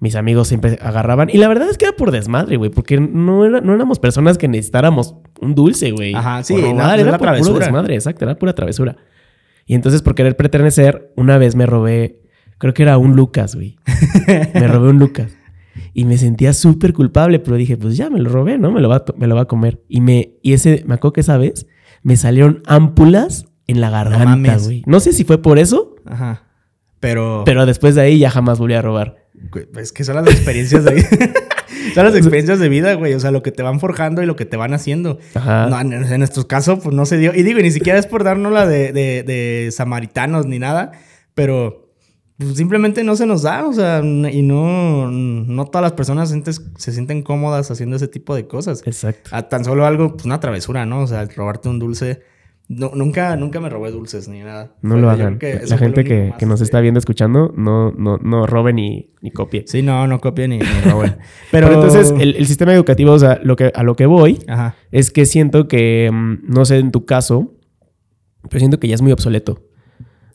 [0.00, 1.28] mis amigos siempre agarraban.
[1.30, 4.48] Y la verdad es que era por desmadre, güey, porque no, no éramos personas que
[4.48, 6.14] necesitáramos un dulce, güey.
[6.14, 8.96] Ajá, sí, nada, era, era por pura desmadre, exacto, era pura travesura.
[9.66, 12.22] Y entonces, por querer pertenecer, una vez me robé,
[12.58, 13.76] creo que era un Lucas, güey.
[14.54, 15.36] me robé un Lucas.
[15.92, 18.72] Y me sentía súper culpable, pero dije, pues ya me lo robé, ¿no?
[18.72, 19.82] Me lo va a, me lo va a comer.
[19.88, 21.66] Y, me, y ese, me acuerdo que esa vez
[22.02, 24.82] me salieron ámpulas en la garganta, güey.
[24.86, 25.96] No, sé si fue por eso.
[26.06, 26.44] Ajá.
[27.00, 27.42] Pero.
[27.44, 29.17] Pero después de ahí ya jamás volví a robar.
[29.76, 31.08] Es que son las experiencias de vida.
[31.94, 33.14] son las experiencias de vida, güey.
[33.14, 35.18] O sea, lo que te van forjando y lo que te van haciendo.
[35.34, 35.80] Ajá.
[35.80, 37.34] en, nuestro caso, pues no se dio.
[37.34, 40.92] Y digo, ni siquiera es por darnos la de, de, de samaritanos ni nada.
[41.34, 41.88] Pero
[42.38, 46.32] pues, simplemente no se nos da, o sea, y no, no todas las personas
[46.76, 48.82] se sienten cómodas haciendo ese tipo de cosas.
[48.86, 49.30] Exacto.
[49.32, 51.00] A tan solo algo, pues una travesura, ¿no?
[51.02, 52.22] O sea, robarte un dulce.
[52.70, 54.74] No, nunca, nunca me robé dulces ni nada.
[54.82, 55.38] No lo hagan.
[55.68, 59.64] La gente que, nos está viendo, escuchando, no, no, no robe ni, ni copie.
[59.66, 61.16] Sí, no, no copie ni, ni robe.
[61.50, 61.72] Pero...
[61.72, 64.38] entonces, el, sistema educativo, o sea, lo que, a lo que voy
[64.92, 67.54] es que siento que, mm, no sé en tu caso,
[68.42, 69.62] pero siento que ya es muy obsoleto.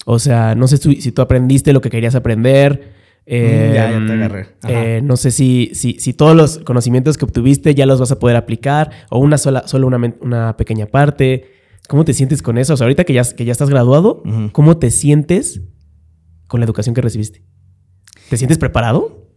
[0.06, 2.94] O sea, no sé si tú aprendiste lo que querías aprender.
[3.28, 4.48] Mm, ya, ya te agarré.
[4.68, 8.20] Eh, no sé si, si, si, todos los conocimientos que obtuviste ya los vas a
[8.20, 11.63] poder aplicar o una sola, solo una, una pequeña parte.
[11.88, 12.74] ¿Cómo te sientes con eso?
[12.74, 15.62] O sea, ahorita que ya, que ya estás graduado, ¿cómo te sientes
[16.48, 17.44] con la educación que recibiste?
[18.30, 19.30] ¿Te sientes preparado?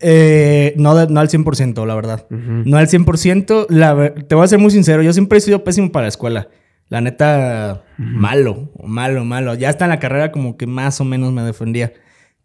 [0.00, 2.26] Eh, no, no al 100%, la verdad.
[2.30, 3.66] No al 100%.
[3.70, 6.48] La, te voy a ser muy sincero, yo siempre he sido pésimo para la escuela.
[6.88, 9.54] La neta, malo, malo, malo.
[9.54, 11.92] Ya está en la carrera como que más o menos me defendía.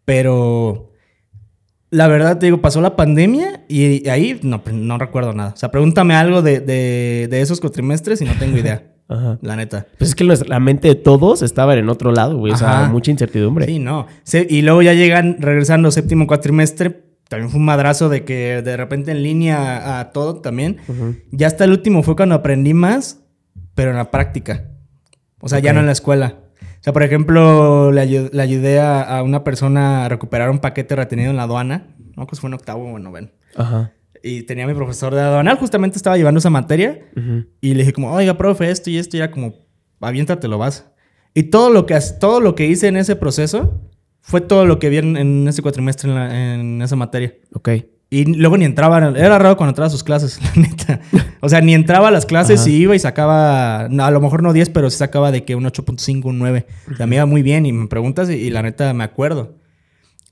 [0.04, 0.92] Pero
[1.90, 5.52] la verdad te digo, pasó la pandemia y ahí no, no recuerdo nada.
[5.54, 8.88] O sea, pregúntame algo de, de, esos cuatrimestres y no tengo idea.
[9.12, 9.38] Ajá.
[9.42, 9.86] La neta.
[9.98, 12.52] Pues es que la mente de todos estaba en otro lado, güey.
[12.52, 13.66] O sea, mucha incertidumbre.
[13.66, 14.06] Sí, no.
[14.48, 17.04] y luego ya llegan regresando séptimo cuatrimestre.
[17.28, 20.78] También fue un madrazo de que de repente en línea a todo también.
[21.30, 23.22] Ya hasta el último fue cuando aprendí más
[23.74, 24.68] pero en la práctica.
[25.40, 26.38] O sea, ya no en la escuela.
[26.60, 31.36] O sea, por ejemplo, le, ayudé a, una persona a recuperar un paquete retenido en
[31.36, 31.94] la aduana.
[32.16, 33.28] No, pues fue en octavo o en noveno.
[33.56, 33.92] Ajá.
[34.22, 37.00] Y tenía a mi profesor de aduanal, justamente estaba llevando esa materia.
[37.60, 39.16] Y le dije como, oiga, profe, esto y esto.
[39.16, 39.54] Y era como,
[40.00, 40.86] aviéntate, lo vas.
[41.34, 43.80] Y todo lo que, todo lo que hice en ese proceso
[44.20, 47.34] fue todo lo que vi en, ese cuatrimestre en, en esa materia.
[47.54, 47.70] Ok.
[48.12, 51.00] Y luego ni entraba, era raro cuando entraba a sus clases, la neta.
[51.40, 54.52] O sea, ni entraba a las clases y iba y sacaba, a lo mejor no
[54.52, 56.66] 10, pero sí sacaba de que un 8.5, un 9.
[56.92, 59.56] O sea, me iba muy bien y me preguntas y, la neta me acuerdo.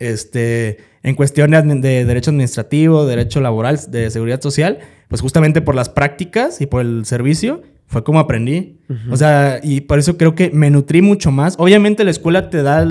[0.00, 5.88] Este, en cuestión de, derecho administrativo, derecho laboral, de seguridad social, pues justamente por las
[5.88, 8.78] prácticas y por el servicio, fue como aprendí.
[9.10, 11.54] O sea, y por eso creo que me nutrí mucho más.
[11.58, 12.84] Obviamente la escuela te da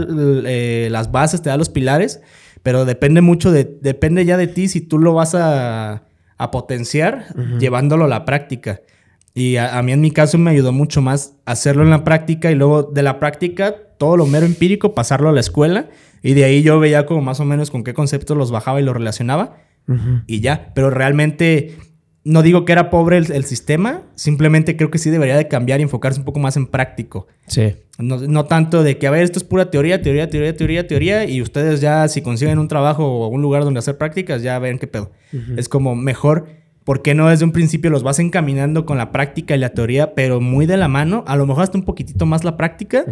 [0.46, 2.22] eh, las bases, te da los pilares,
[2.64, 6.04] pero depende mucho de, depende ya de ti si tú lo vas a,
[6.38, 7.26] a potenciar
[7.60, 8.82] llevándolo a la práctica.
[9.34, 12.56] Y a, mí en mi caso me ayudó mucho más hacerlo en la práctica y
[12.56, 15.90] luego de la práctica todo lo mero empírico pasarlo a la escuela
[16.24, 18.84] y de ahí yo veía como más o menos con qué conceptos los bajaba y
[18.84, 19.58] los relacionaba
[20.28, 21.76] y ya, pero realmente
[22.24, 25.84] no digo que era pobre el, sistema, simplemente creo que sí debería de cambiar y
[25.84, 27.28] enfocarse un poco más en práctico.
[27.48, 27.76] Sí.
[27.98, 31.42] No, tanto de que, a ver, esto es pura teoría, teoría, teoría, teoría, teoría, y
[31.42, 34.88] ustedes ya si consiguen un trabajo o un lugar donde hacer prácticas, ya ven qué
[34.88, 35.12] pedo.
[35.58, 36.48] Es como mejor,
[36.84, 40.14] ¿por qué no desde un principio los vas encaminando con la práctica y la teoría,
[40.14, 41.24] pero muy de la mano?
[41.28, 43.06] A lo mejor hasta un poquitito más la práctica,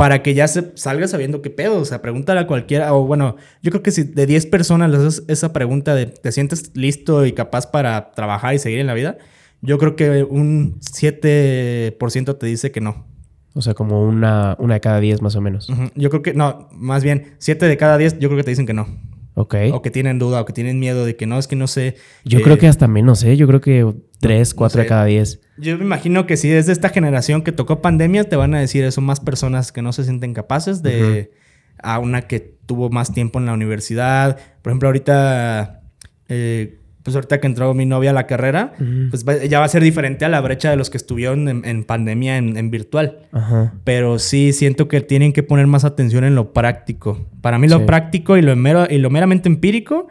[0.00, 1.78] para que ya se salga sabiendo qué pedo.
[1.78, 2.94] O sea, pregúntale a cualquiera.
[2.94, 6.32] O bueno, yo creo que si de 10 personas les haces esa pregunta de ¿te
[6.32, 9.18] sientes listo y capaz para trabajar y seguir en la vida?
[9.60, 13.06] Yo creo que un 7% te dice que no.
[13.52, 15.70] O sea, como una, una de cada 10 más o menos.
[15.94, 18.64] Yo creo que, no, más bien, 7 de cada 10 yo creo que te dicen
[18.64, 18.86] que no.
[19.40, 19.54] Ok.
[19.72, 21.96] O que tienen duda o que tienen miedo de que no, es que no sé.
[22.24, 23.36] Yo creo que hasta menos, ¿eh?
[23.36, 25.40] Yo creo que 3, 4 de cada 10.
[25.58, 28.60] Yo me imagino que si es de esta generación que tocó pandemia, te van a
[28.60, 31.32] decir eso más personas que no se sienten capaces de...
[31.82, 34.38] A una que tuvo más tiempo en la universidad.
[34.60, 35.82] Por ejemplo, ahorita...
[36.28, 36.79] Eh,
[37.10, 38.74] pues ahorita que entró mi novia a la carrera,
[39.10, 42.36] pues ya va a ser diferente a la brecha de los que estuvieron en, pandemia
[42.36, 43.18] en, virtual.
[43.84, 47.26] Pero sí siento que tienen que poner más atención en lo práctico.
[47.40, 50.08] Para mí lo práctico y lo, mero, y lo meramente empírico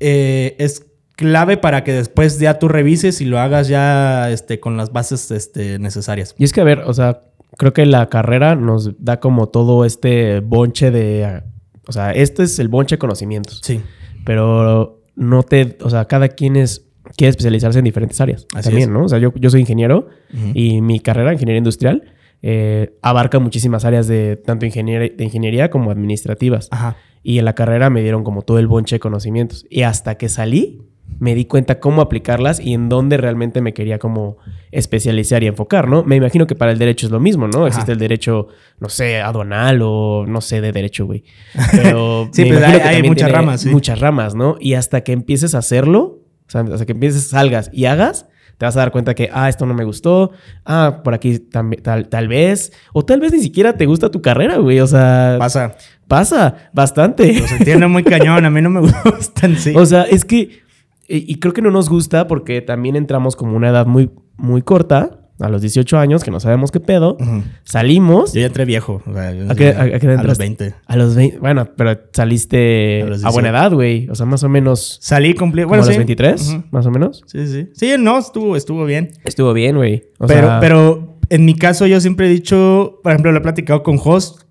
[0.00, 4.76] eh, es clave para que después ya tú revises y lo hagas ya este, con
[4.76, 6.34] las bases este, necesarias.
[6.38, 7.22] Y es que, a ver, o sea,
[7.56, 11.42] creo que la carrera nos da como todo este bonche de...
[11.88, 13.60] O sea, este es el bonche de conocimientos.
[13.62, 13.80] Sí.
[14.24, 18.46] Pero no te, o sea, cada quien es, quiere especializarse en diferentes áreas.
[18.62, 19.04] también, ¿no?
[19.04, 20.08] O sea, yo, yo soy ingeniero
[20.54, 22.04] y mi carrera, ingeniería industrial,
[22.42, 26.68] eh, abarca muchísimas áreas de tanto ingeniería, de ingeniería como administrativas.
[26.70, 26.96] Ajá.
[27.22, 29.66] Y en la carrera me dieron como todo el bonche de conocimientos.
[29.68, 30.82] Y hasta que salí,
[31.18, 34.36] me di cuenta cómo aplicarlas y en dónde realmente me quería como
[34.70, 36.04] especializar y enfocar, ¿no?
[36.04, 37.66] Me imagino que para el derecho es lo mismo, ¿no?
[37.66, 38.48] Existe el derecho,
[38.80, 41.24] no sé, aduanal o no sé de derecho, güey.
[41.72, 43.70] Pero sí, pero pues hay, muchas ramas, sí.
[43.70, 44.56] Muchas ramas, ¿no?
[44.60, 48.26] Y hasta que empieces a hacerlo, o sea, hasta que empieces, salgas y hagas,
[48.58, 50.32] te vas a dar cuenta que, ah, esto no me gustó,
[50.64, 54.56] ah, por aquí tal, tal vez, o tal vez ni siquiera te gusta tu carrera,
[54.56, 55.36] güey, o sea...
[55.38, 55.76] Pasa.
[56.08, 57.46] Pasa, bastante.
[57.48, 59.74] Se entiende muy cañón, a mí no me gustan, sí.
[59.74, 60.62] O sea, es que,
[61.08, 65.26] y creo que no nos gusta porque también entramos como una edad muy, muy corta
[65.40, 67.16] a los 18 años, que no sabemos qué pedo.
[67.64, 68.32] Salimos.
[68.32, 69.02] Yo ya entré viejo.
[69.06, 70.74] O sea, ¿A, qué, a, los 20.
[70.86, 71.38] A los 20.
[71.38, 74.08] Bueno, pero saliste a, buena edad, güey.
[74.08, 74.98] O sea, más o menos.
[75.02, 75.68] Salí completo.
[75.68, 77.22] Bueno, a los 23, más o menos.
[77.26, 77.68] Sí, sí.
[77.74, 79.10] Sí, no, estuvo, estuvo bien.
[79.24, 80.04] Estuvo bien, güey.
[80.26, 83.98] Pero, pero en mi caso, yo siempre he dicho, por ejemplo, lo he platicado con
[84.02, 84.42] Host.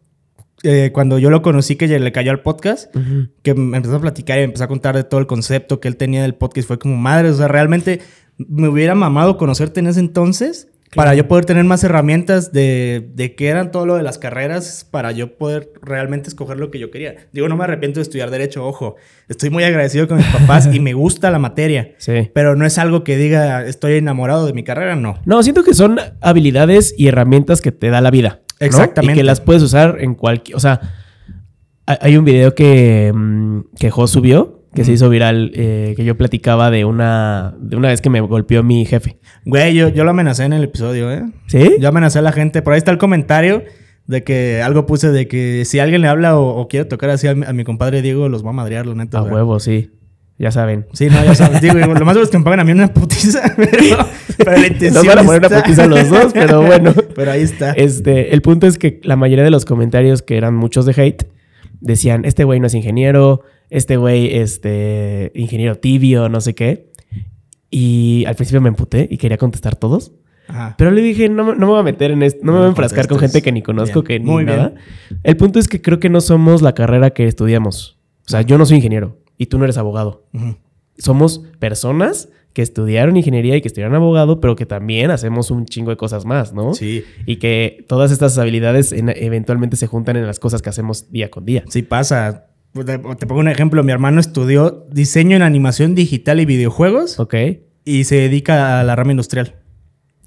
[0.67, 2.93] Eh, cuando yo lo conocí, que le cayó al podcast,
[3.43, 5.87] que me empezó a platicar y me empezó a contar de todo el concepto que
[5.87, 8.01] él tenía del podcast, fue como madre, o sea, realmente
[8.37, 13.35] me hubiera mamado conocerte en ese entonces para yo poder tener más herramientas de, de
[13.35, 16.89] qué eran todo lo de las carreras, para yo poder realmente escoger lo que yo
[16.89, 17.15] quería.
[17.33, 18.95] Digo, no me arrepiento de estudiar Derecho, ojo.
[19.27, 21.93] Estoy muy agradecido con mis papás y me gusta la materia.
[21.97, 22.31] Sí.
[22.33, 25.19] Pero no es algo que diga, estoy enamorado de mi carrera, no.
[25.25, 28.41] No, siento que son habilidades y herramientas que te da la vida.
[28.59, 29.13] Exactamente.
[29.13, 30.55] Y que las puedes usar en cualquier.
[30.55, 30.81] O sea,
[31.85, 36.17] hay un video que, mm, que Jo subió que se hizo viral, eh, que yo
[36.17, 39.17] platicaba de una, de una vez que me golpeó mi jefe.
[39.45, 41.23] Güey, yo, yo lo amenacé en el episodio, ¿eh?
[41.47, 41.77] ¿Sí?
[41.79, 42.61] Yo amenacé a la gente.
[42.61, 43.63] Por ahí está el comentario
[44.05, 47.33] de que algo puse de que si alguien le habla o, quiere tocar así a
[47.33, 49.19] mi, compadre Diego, los va a madrear, la neta.
[49.19, 49.91] A huevo, sí.
[50.37, 50.85] Ya saben.
[50.91, 51.61] Sí, no, ya saben.
[51.61, 54.05] Digo, lo más es que me pagan a mí una putiza, pero,
[54.37, 56.93] pero la intención van a poner una putiza a los dos, pero bueno.
[57.15, 57.71] pero ahí está.
[57.71, 61.23] Este, el punto es que la mayoría de los comentarios, que eran muchos de hate,
[61.79, 66.91] decían, este güey no es ingeniero, este güey, este, ingeniero tibio, no sé qué.
[67.71, 70.11] Y al principio me emputé y quería contestar todos.
[70.77, 72.69] Pero le dije, no, no, me voy a meter en esto, no, me voy a
[72.69, 74.75] enfrascar con gente que ni conozco, que ni nada.
[75.23, 77.97] El punto es que creo que no somos la carrera que estudiamos.
[78.27, 80.25] O sea, yo no soy ingeniero y tú no eres abogado.
[80.97, 85.89] Somos personas que estudiaron ingeniería y que estudiaron abogado, pero que también hacemos un chingo
[85.89, 86.73] de cosas más, ¿no?
[86.73, 87.03] Sí.
[87.25, 91.45] Y que todas estas habilidades eventualmente se juntan en las cosas que hacemos día con
[91.45, 91.65] día.
[91.67, 92.47] Sí, pasa.
[92.85, 93.83] Te, pongo un ejemplo.
[93.83, 97.19] Mi hermano estudió diseño en animación digital y videojuegos.
[97.19, 97.35] Ok.
[97.83, 99.55] Y se dedica a la rama industrial.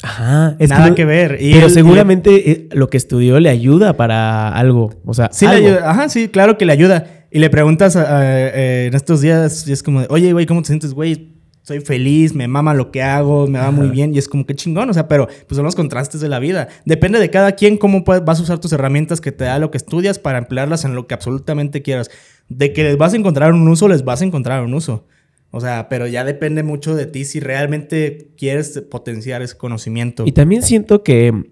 [0.02, 0.54] Ajá.
[0.58, 1.38] Es Nada que, ver.
[1.40, 4.90] pero seguramente eh, lo que estudió le ayuda para algo.
[5.06, 5.90] O sea, sí le ayuda.
[5.90, 7.17] Ajá, sí, claro que le ayuda.
[7.30, 10.68] Y le preguntas eh, en estos días y es como de, oye, güey, ¿cómo te
[10.68, 11.38] sientes, güey?
[11.68, 14.54] soy feliz, me mama lo que hago, me va muy bien y es como que
[14.54, 16.68] chingón, o sea, pero pues son los contrastes de la vida.
[16.86, 19.76] Depende de cada quien cómo vas a usar tus herramientas que te da lo que
[19.76, 22.10] estudias para emplearlas en lo que absolutamente quieras.
[22.48, 25.06] De que les vas a encontrar un uso, les vas a encontrar un uso.
[25.50, 30.24] O sea, pero ya depende mucho de ti si realmente quieres potenciar ese conocimiento.
[30.26, 31.50] Y también siento que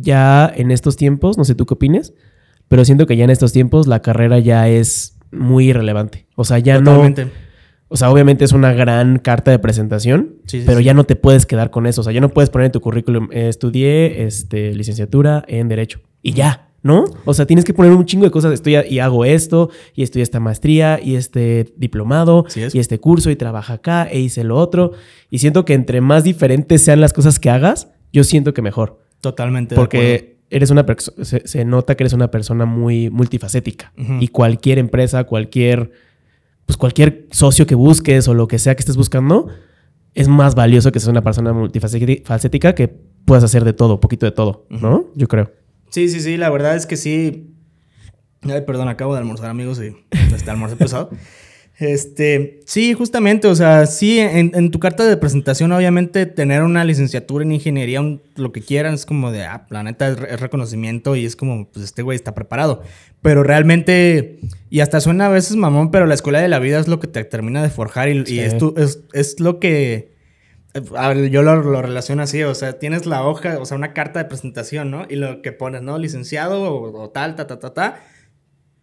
[0.00, 2.14] ya en estos tiempos, no sé tú qué opines,
[2.68, 6.26] pero siento que ya en estos tiempos la carrera ya es muy irrelevante.
[6.34, 7.26] O sea, ya Totalmente.
[7.26, 7.30] no
[7.90, 10.36] o sea, obviamente es una gran carta de presentación,
[10.66, 12.02] pero ya no te puedes quedar con eso.
[12.02, 16.00] O sea, ya no puedes poner en tu currículum, eh, estudié este, licenciatura en Derecho.
[16.20, 17.06] Y ya, ¿no?
[17.24, 18.52] O sea, tienes que poner un chingo de cosas.
[18.52, 23.36] Estoy y hago esto, y estudié esta maestría, y este diplomado, y este curso, y
[23.36, 24.92] trabaja acá, e hice lo otro.
[25.30, 29.00] Y siento que entre más diferentes sean las cosas que hagas, yo siento que mejor.
[29.22, 29.74] Totalmente.
[29.74, 30.86] Porque eres una
[31.22, 33.92] se, se, nota que eres una persona muy multifacética.
[34.20, 35.92] Y cualquier empresa, cualquier
[36.68, 39.48] pues cualquier socio que busques o lo que sea que estés buscando,
[40.14, 44.32] es más valioso que seas una persona multifacética que puedas hacer de todo, poquito de
[44.32, 45.06] todo, ¿no?
[45.14, 45.50] Yo creo.
[45.88, 47.54] Sí, sí, sí, la verdad es que sí.
[48.42, 49.96] Ay, perdón, acabo de almorzar, amigos, y
[50.34, 51.08] está almuerzo pesado.
[51.78, 57.44] Este, sí, justamente, o sea, sí, en, tu carta de presentación, obviamente, tener una licenciatura
[57.44, 58.00] en ingeniería,
[58.34, 61.84] lo que quieran, es como de, ah, la neta es, reconocimiento y es como, pues
[61.84, 62.82] este güey está preparado.
[63.22, 66.88] Pero realmente, y hasta suena a veces mamón, pero la escuela de la vida es
[66.88, 70.10] lo que te termina de forjar y, es, lo que,
[71.30, 74.24] yo lo, lo, relaciono así, o sea, tienes la hoja, o sea, una carta de
[74.24, 75.06] presentación, ¿no?
[75.08, 75.96] Y lo que pones, ¿no?
[75.96, 78.00] Licenciado o, o tal, ta, ta, ta, ta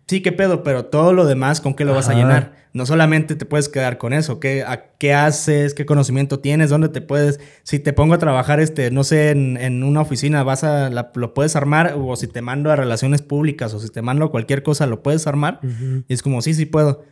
[0.08, 2.54] sí, qué pedo, pero todo lo demás, ¿con qué lo vas a llenar?
[2.74, 5.74] No solamente te puedes quedar con eso, ¿qué, a, qué haces?
[5.74, 6.70] ¿Qué conocimiento tienes?
[6.70, 7.40] ¿Dónde te puedes?
[7.64, 11.56] Si te pongo a trabajar, este, no sé, en, una oficina, vas a, lo puedes
[11.56, 14.88] armar, o si te mando a relaciones públicas, o si te mando a cualquier cosa,
[14.88, 15.60] lo puedes armar.
[16.08, 17.04] Y es como, sí, sí puedo.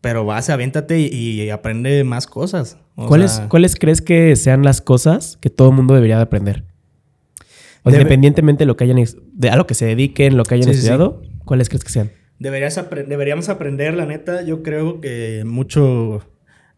[0.00, 2.78] Pero vas, aviéntate y, aprende más cosas.
[2.94, 6.64] ¿Cuáles, ¿Cuáles crees que sean las cosas que todo el mundo debería de aprender?
[7.82, 10.70] O independientemente de lo que hayan, de a lo que se dediquen, lo que hayan
[10.70, 12.10] estudiado, ¿Cuáles crees que sean?
[12.38, 16.22] Deberías deberíamos aprender, la neta, yo creo que mucho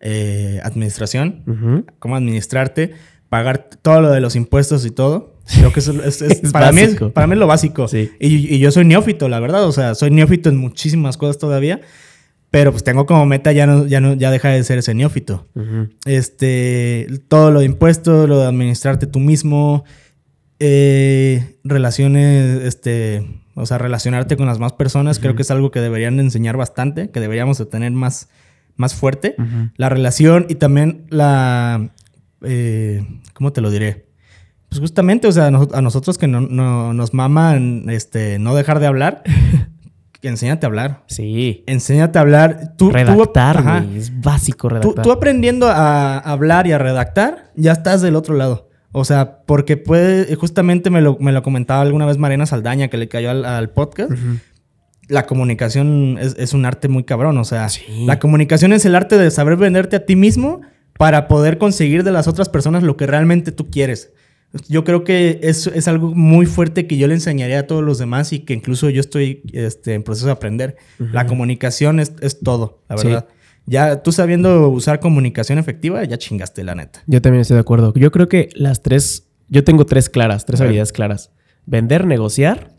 [0.00, 2.92] eh, administración, cómo administrarte,
[3.28, 5.36] pagar todo lo de los impuestos y todo.
[5.54, 7.86] Creo que eso es, para, mí es, para mí es lo básico.
[8.20, 9.64] Y, yo soy neófito, la verdad.
[9.64, 11.80] O sea, soy neófito en muchísimas cosas todavía.
[12.50, 15.48] Pero pues tengo como meta ya no, ya no, ya deja de ser ese neófito.
[16.04, 19.84] Este, todo lo de impuestos, lo de administrarte tú mismo,
[20.58, 23.26] eh, relaciones, este,
[23.56, 27.10] o sea, relacionarte con las más personas, creo que es algo que deberían enseñar bastante,
[27.10, 28.28] que deberíamos de tener más,
[28.76, 29.34] más fuerte.
[29.76, 31.90] La relación y también la,
[32.42, 34.06] eh, ¿cómo te lo diré?
[34.68, 39.22] Pues justamente, o sea, a nosotros que no, nos maman este, no dejar de hablar,
[40.20, 41.04] enséñate a hablar.
[41.06, 41.64] Sí.
[41.66, 42.74] Enséñate a hablar.
[42.76, 45.02] Tú, redactar, es básico redactar.
[45.02, 48.68] Tú, aprendiendo a hablar y a redactar, ya estás del otro lado.
[48.92, 52.96] O sea, porque puede, justamente me lo, me lo comentaba alguna vez Marina Saldaña, que
[52.96, 54.12] le cayó al, podcast.
[55.08, 57.38] La comunicación es, un arte muy cabrón.
[57.38, 57.68] O sea,
[58.06, 60.62] la comunicación es el arte de saber venderte a ti mismo
[60.98, 64.12] para poder conseguir de las otras personas lo que realmente tú quieres.
[64.68, 67.98] Yo creo que es, es algo muy fuerte que yo le enseñaría a todos los
[67.98, 70.76] demás y que incluso yo estoy este, en proceso de aprender.
[70.98, 73.28] La comunicación es, todo, la verdad.
[73.66, 77.02] Ya tú sabiendo usar comunicación efectiva, ya chingaste, la neta.
[77.06, 77.92] Yo también estoy de acuerdo.
[77.94, 81.32] Yo creo que las tres, yo tengo tres claras, tres habilidades claras.
[81.66, 82.72] Vender, negociar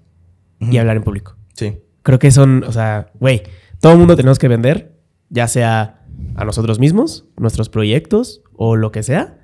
[0.60, 1.36] y hablar en público.
[1.54, 1.80] Sí.
[2.04, 3.44] Creo que son, o sea, güey,
[3.82, 4.96] todo el mundo tenemos que vender,
[5.30, 9.40] ya sea a nosotros mismos, nuestros proyectos o lo que sea.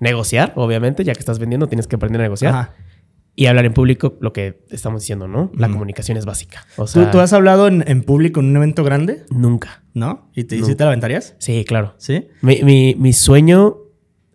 [0.00, 2.72] Negociar, obviamente, ya que estás vendiendo, tienes que aprender a negociar.
[3.38, 5.52] Y hablar en público, lo que estamos diciendo, ¿no?
[5.54, 6.66] La comunicación es básica.
[6.92, 9.26] ¿Tú, has hablado en, público en un evento grande?
[9.30, 9.84] Nunca.
[9.94, 10.28] ¿No?
[10.34, 11.36] ¿Y te, ¿sí te la aventarías?
[11.38, 11.94] Sí, claro.
[11.98, 12.26] ¿Sí?
[12.42, 13.76] Mi, sueño,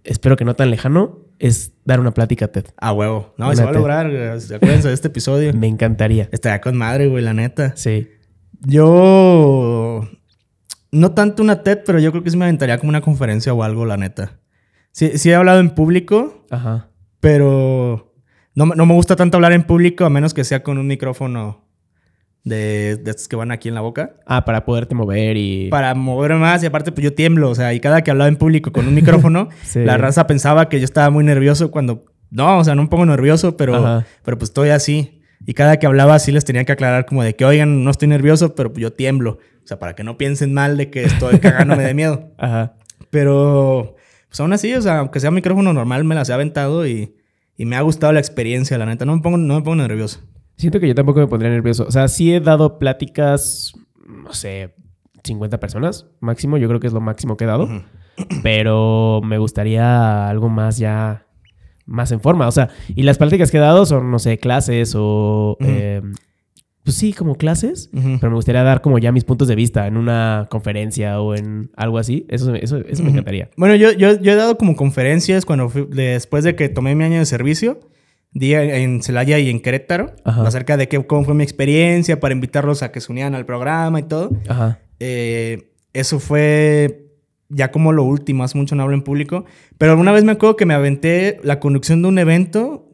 [0.06, 2.68] espero que no tan lejano, es dar una plática TED.
[2.78, 3.34] Ah, huevo.
[3.38, 4.06] No, se va a lograr.
[4.06, 5.54] Acuérdense de este episodio.
[5.58, 6.30] Me encantaría.
[6.32, 7.76] Estaría con madre, güey, la neta.
[7.76, 8.08] Sí.
[8.62, 10.08] Yo...
[10.94, 13.64] No tanto una TED, pero yo creo que sí me aventaría como una conferencia o
[13.64, 14.40] algo, la neta.
[14.94, 16.46] Sí, sí he hablado en público.
[16.50, 16.88] Ajá.
[17.20, 18.13] Pero
[18.56, 21.66] no, me gusta tanto hablar en público a menos que sea con un micrófono
[22.44, 24.16] de, de, estos que van aquí en la boca.
[24.26, 25.70] Ah, para poderte mover y...
[25.70, 28.36] Para moverme más y aparte pues yo tiemblo, o sea, y cada que hablaba en
[28.36, 32.06] público con un micrófono, la raza pensaba que yo estaba muy nervioso cuando...
[32.30, 35.22] No, o sea, no un poco nervioso, pero, pero pues estoy así.
[35.46, 38.08] Y cada que hablaba así les tenía que aclarar como de que, oigan, no estoy
[38.08, 39.38] nervioso, pero yo tiemblo.
[39.64, 42.32] O sea, para que no piensen mal de que estoy cagándome de miedo.
[42.40, 42.74] Ajá.
[43.12, 43.96] Pero,
[44.30, 47.16] pues aún así, o sea, aunque sea micrófono normal, me las he aventado y
[47.58, 49.06] y me ha gustado la experiencia, la neta.
[49.06, 50.22] No me pongo, no me pongo nervioso.
[50.58, 51.86] Siento que yo tampoco me pondría nervioso.
[51.88, 53.74] O sea, sí he dado pláticas,
[54.08, 54.76] no sé,
[55.24, 56.58] 50 personas máximo.
[56.58, 57.68] Yo creo que es lo máximo que he dado.
[58.44, 61.26] Pero me gustaría algo más ya,
[61.86, 62.48] más en forma.
[62.48, 65.58] O sea, y las pláticas que he dado son, no sé, clases o
[66.84, 69.96] pues sí, como clases, pero me gustaría dar como ya mis puntos de vista en
[69.96, 72.26] una conferencia o en algo así.
[72.28, 73.50] Eso, eso, eso me encantaría.
[73.56, 77.20] Bueno, yo, yo, yo, he dado como conferencias cuando después de que tomé mi año
[77.20, 77.80] de servicio,
[78.34, 82.84] día en Celaya y en Querétaro, acerca de qué, cómo fue mi experiencia para invitarlos
[82.84, 84.32] a que se unieran al programa y todo.
[84.50, 84.80] Ajá.
[85.00, 87.04] Eh, eso fue
[87.48, 89.46] ya como lo último, hace mucho no hablo en público,
[89.78, 92.90] pero alguna vez me acuerdo que me aventé la conducción de un evento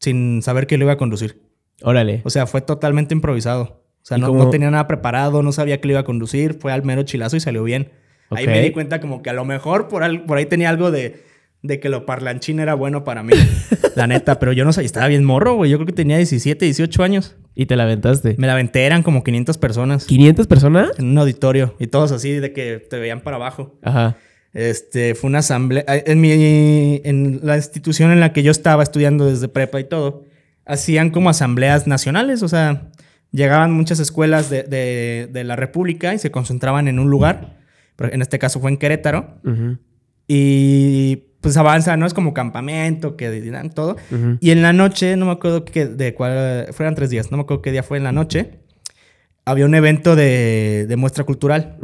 [0.00, 1.40] sin saber que lo iba a conducir.
[1.84, 2.22] Órale.
[2.24, 3.82] O sea, fue totalmente improvisado.
[4.02, 6.82] O sea, no, tenía nada preparado, no sabía que lo iba a conducir, fue al
[6.82, 7.92] mero chilazo y salió bien.
[8.30, 11.22] Ahí me di cuenta como que a lo mejor por, por ahí tenía algo de,
[11.62, 13.32] de que lo parlanchín era bueno para mí.
[13.94, 15.70] la neta, pero yo no sé, estaba bien morro, güey.
[15.70, 17.36] Yo creo que tenía 17, 18 años.
[17.54, 18.34] ¿Y te la aventaste?
[18.38, 20.08] Me la aventé, eran como 500 personas.
[20.08, 20.90] ¿500 personas?
[20.98, 21.74] En un auditorio.
[21.78, 23.78] Y todos así de que te veían para abajo.
[23.82, 24.16] Ajá.
[24.54, 25.84] Este, fue una asamblea.
[25.86, 26.32] En mi,
[27.04, 30.24] en la institución en la que yo estaba estudiando desde prepa y todo,
[30.72, 32.88] hacían como asambleas nacionales, o sea,
[33.30, 37.58] llegaban muchas escuelas de, la República y se concentraban en un lugar,
[37.98, 39.38] en este caso fue en Querétaro,
[40.26, 42.06] y pues avanza, ¿no?
[42.06, 43.96] Es como campamento, que dirán todo.
[44.40, 47.42] Y en la noche, no me acuerdo qué, de cuál, fueron tres días, no me
[47.42, 48.60] acuerdo qué día fue en la noche,
[49.44, 51.76] había un evento de, muestra cultural.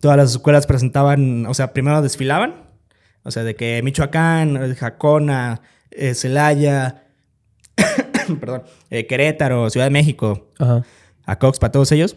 [0.00, 2.68] Todas las escuelas presentaban, o sea, primero desfilaban,
[3.22, 7.07] o sea, de que Michoacán, Jacona, eh, Celaya,
[8.40, 10.48] perdón, eh, Querétaro, Ciudad de México,
[11.24, 12.16] a Cox, para todos ellos.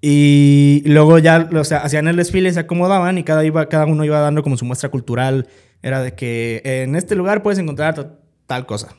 [0.00, 4.04] Y luego ya o sea, hacían el desfile, se acomodaban y cada, iba, cada uno
[4.04, 5.46] iba dando como su muestra cultural.
[5.80, 8.96] Era de que en este lugar puedes encontrar tal cosa.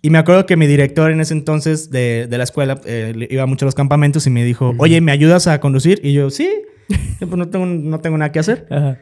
[0.00, 3.64] Y me acuerdo que mi director en ese entonces de, la escuela eh, iba mucho
[3.64, 6.00] a los campamentos y me dijo, oye, ¿me ayudas a conducir?
[6.04, 6.48] Y yo, sí,
[7.18, 8.66] pues no tengo, no tengo nada que hacer.
[8.70, 8.98] Ajá.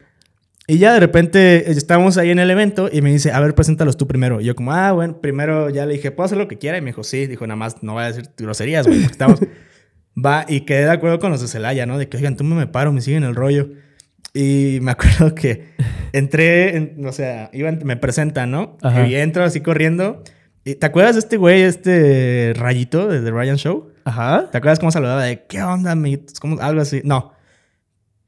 [0.69, 3.95] Y ya de repente estábamos ahí en el evento y me dice, a ver, preséntalos
[3.95, 4.41] tú primero.
[4.41, 6.77] Y yo como, ah, bueno, primero ya le dije, ¿puedo hacer lo que quiera?
[6.77, 7.25] Y me dijo, sí.
[7.25, 9.03] Dijo, nada más no voy a decir groserías, güey.
[9.03, 9.39] Estamos...
[10.25, 11.99] Va, y quedé de acuerdo con los de Celaya, ¿no?
[11.99, 13.69] De que, oigan, tú me, me paro, me siguen el rollo.
[14.33, 15.69] Y me acuerdo que
[16.11, 18.77] entré, o sea, iban, me presentan, ¿no?
[19.07, 20.23] Y entro así corriendo.
[20.65, 23.93] ¿Y ¿Te acuerdas de este güey, este rayito de The Ryan Show?
[24.03, 24.49] Ajá.
[24.51, 26.39] ¿Te acuerdas cómo saludaba de qué onda, amigos?
[26.41, 26.59] ¿Cómo?
[26.59, 27.01] Algo así.
[27.05, 27.36] No.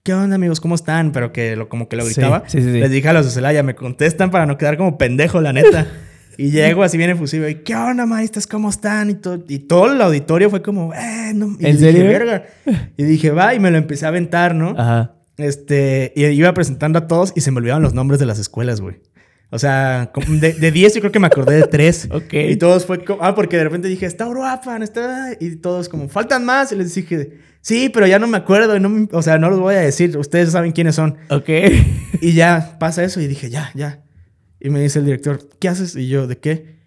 [0.09, 0.59] ¿Qué onda, amigos?
[0.59, 1.11] ¿Cómo están?
[1.11, 2.41] Pero que lo, como que lo gritaba.
[2.47, 4.97] Sí, sí, sí, Les dije a los de Celaya, me contestan para no quedar como
[4.97, 5.85] pendejo, la neta.
[6.35, 7.47] y llego así bien efusivo.
[7.47, 8.47] Y, ¿qué onda, maristas?
[8.47, 9.11] ¿Cómo están?
[9.11, 11.55] Y todo, y todo el auditorio fue como, eh, no.
[11.59, 12.41] Y ¿En serio?
[12.97, 14.73] Y dije, va, y me lo empecé a aventar, ¿no?
[14.75, 15.13] Ajá.
[15.37, 18.81] Este, y iba presentando a todos y se me olvidaban los nombres de las escuelas,
[18.81, 18.95] güey.
[19.51, 22.09] O sea, de 10 yo creo que me acordé de 3.
[22.13, 22.33] ok.
[22.33, 25.33] Y todos fue como, ah, porque de repente dije, está Uruapan, está...
[25.39, 26.71] Y todos como, faltan más.
[26.71, 28.75] Y les dije, sí, pero ya no me acuerdo.
[28.75, 30.17] Y no o sea, no los voy a decir.
[30.17, 31.17] Ustedes saben quiénes son.
[31.29, 31.49] Ok.
[32.21, 34.01] Y ya pasa eso y dije, ya, ya.
[34.59, 35.95] Y me dice el director, ¿qué haces?
[35.95, 36.79] Y yo, ¿de qué?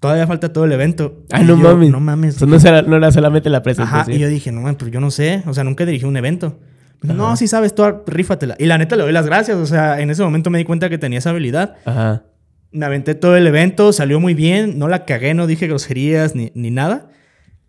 [0.00, 1.22] Todavía falta todo el evento.
[1.30, 1.90] Ah, no mames.
[1.90, 2.40] No mames.
[2.40, 4.00] no, era, no, era, solamente la presentación.
[4.00, 5.42] Ajá, y yo dije, no mames, pues yo no sé.
[5.46, 6.58] O sea, nunca dirigí un evento.
[7.02, 8.56] No, si sabes, tú rífatela.
[8.58, 9.58] Y la neta le doy las gracias.
[9.58, 11.76] O sea, en ese momento me di cuenta que tenía esa habilidad.
[11.84, 12.24] Ajá.
[12.72, 14.78] Me aventé todo el evento, salió muy bien.
[14.78, 17.10] No la cagué, no dije groserías ni, ni nada.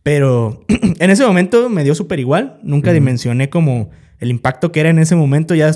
[0.03, 0.65] Pero
[0.99, 2.59] en ese momento me dio súper igual.
[2.63, 3.89] Nunca dimensioné como
[4.19, 5.55] el impacto que era en ese momento.
[5.55, 5.71] Ya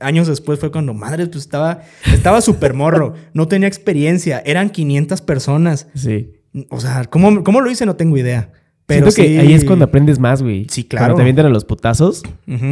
[0.00, 1.80] años después fue cuando, madre, pues estaba
[2.12, 3.14] estaba súper morro.
[3.32, 4.42] No tenía experiencia.
[4.44, 5.88] Eran 500 personas.
[5.94, 6.32] Sí.
[6.70, 7.86] O sea, ¿cómo, ¿cómo lo hice?
[7.86, 8.50] No tengo idea.
[8.86, 10.66] Pero que ahí es cuando aprendes más, güey.
[10.70, 11.06] Sí, claro.
[11.06, 12.22] Cuando te vienen a los putazos.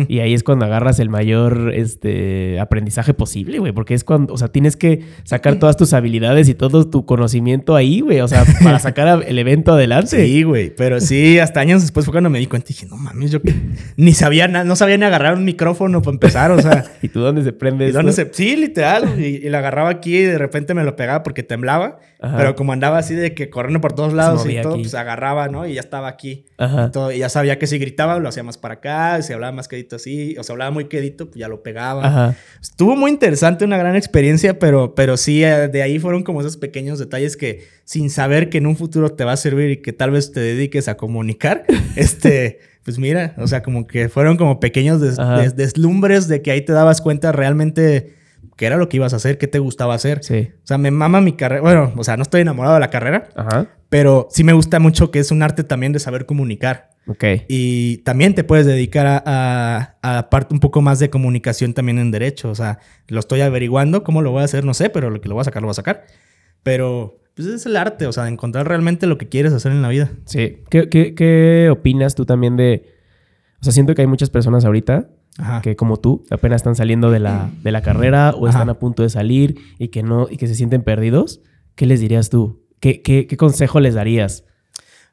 [0.08, 3.72] Y ahí es cuando agarras el mayor este, aprendizaje posible, güey.
[3.72, 7.74] Porque es cuando, o sea, tienes que sacar todas tus habilidades y todo tu conocimiento
[7.74, 8.20] ahí, güey.
[8.20, 10.24] O sea, para sacar el evento adelante.
[10.24, 10.70] Sí, güey.
[10.70, 13.40] Pero sí, hasta años después fue cuando me di cuenta y dije, no mames, yo
[13.96, 16.84] ni sabía nada, no sabía ni agarrar un micrófono para empezar, o sea.
[17.02, 18.30] ¿Y tú dónde se prende ¿y se...
[18.32, 19.20] Sí, literal.
[19.20, 21.98] Y, y, la agarraba aquí y de repente me lo pegaba porque temblaba.
[22.36, 25.66] Pero como andaba así de que corriendo por todos lados y todo, pues agarraba, ¿no?
[25.66, 26.46] Y ya estaba aquí.
[26.58, 26.86] Ajá.
[26.86, 29.20] Y, todo, y ya sabía que si gritaba, lo hacía más para acá.
[29.22, 32.06] Si hablaba más quedito así, o se hablaba muy quedito, pues ya lo pegaba.
[32.06, 32.36] Ajá.
[32.60, 36.56] Estuvo muy interesante, una gran experiencia, pero, pero sí, eh, de ahí fueron como esos
[36.56, 39.92] pequeños detalles que sin saber que en un futuro te va a servir y que
[39.92, 41.64] tal vez te dediques a comunicar,
[41.96, 42.60] este...
[42.84, 45.00] Pues mira, o sea, como que fueron como pequeños
[45.56, 48.12] deslumbres de que ahí te dabas cuenta realmente
[48.56, 50.22] qué era lo que ibas a hacer, qué te gustaba hacer.
[50.22, 50.50] Sí.
[50.62, 51.62] O sea, me mama mi carrera.
[51.62, 53.66] Bueno, o sea, no estoy enamorado de la carrera, Ajá.
[53.88, 56.90] pero sí me gusta mucho que es un arte también de saber comunicar.
[57.06, 57.24] Ok.
[57.48, 62.10] Y también te puedes dedicar a, a, parte un poco más de comunicación también en
[62.10, 62.50] derecho.
[62.50, 62.78] O sea,
[63.08, 65.42] lo estoy averiguando, cómo lo voy a hacer, no sé, pero lo que lo voy
[65.42, 66.04] a sacar, lo voy a sacar.
[66.62, 69.82] Pero pues es el arte, o sea, de encontrar realmente lo que quieres hacer en
[69.82, 70.12] la vida.
[70.24, 70.62] Sí.
[70.70, 72.94] ¿Qué, qué, qué opinas tú también de...
[73.60, 75.08] O sea, siento que hay muchas personas ahorita
[75.62, 79.02] que como tú apenas están saliendo de la, de la carrera o están a punto
[79.02, 81.40] de salir y que no y que se sienten perdidos,
[81.74, 82.64] ¿qué les dirías tú?
[82.80, 84.44] ¿Qué, qué, qué consejo les darías?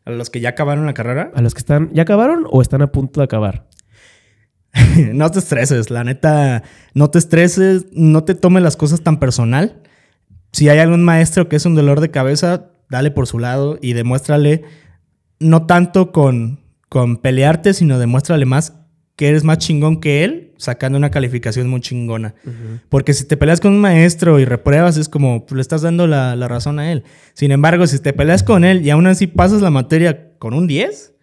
[0.06, 1.32] ¿A los que ya acabaron la carrera?
[1.34, 3.68] ¿A los que están ya acabaron o están a punto de acabar?
[5.14, 6.64] no te estreses, la neta,
[6.94, 9.82] no te estreses, no te tomes las cosas tan personal.
[10.52, 13.94] Si hay algún maestro que es un dolor de cabeza, dale por su lado y
[13.94, 14.64] demuéstrale,
[15.40, 16.60] no tanto con,
[16.90, 18.81] con pelearte, sino demuéstrale más
[19.22, 22.34] que eres más chingón que él, sacando una calificación muy chingona.
[22.90, 26.08] Porque si te peleas con un maestro y repruebas, es como pues, le estás dando
[26.08, 27.04] la, razón a él.
[27.36, 30.66] Sin embargo, si te peleas con él y aún así pasas la materia con un
[30.66, 31.14] 10,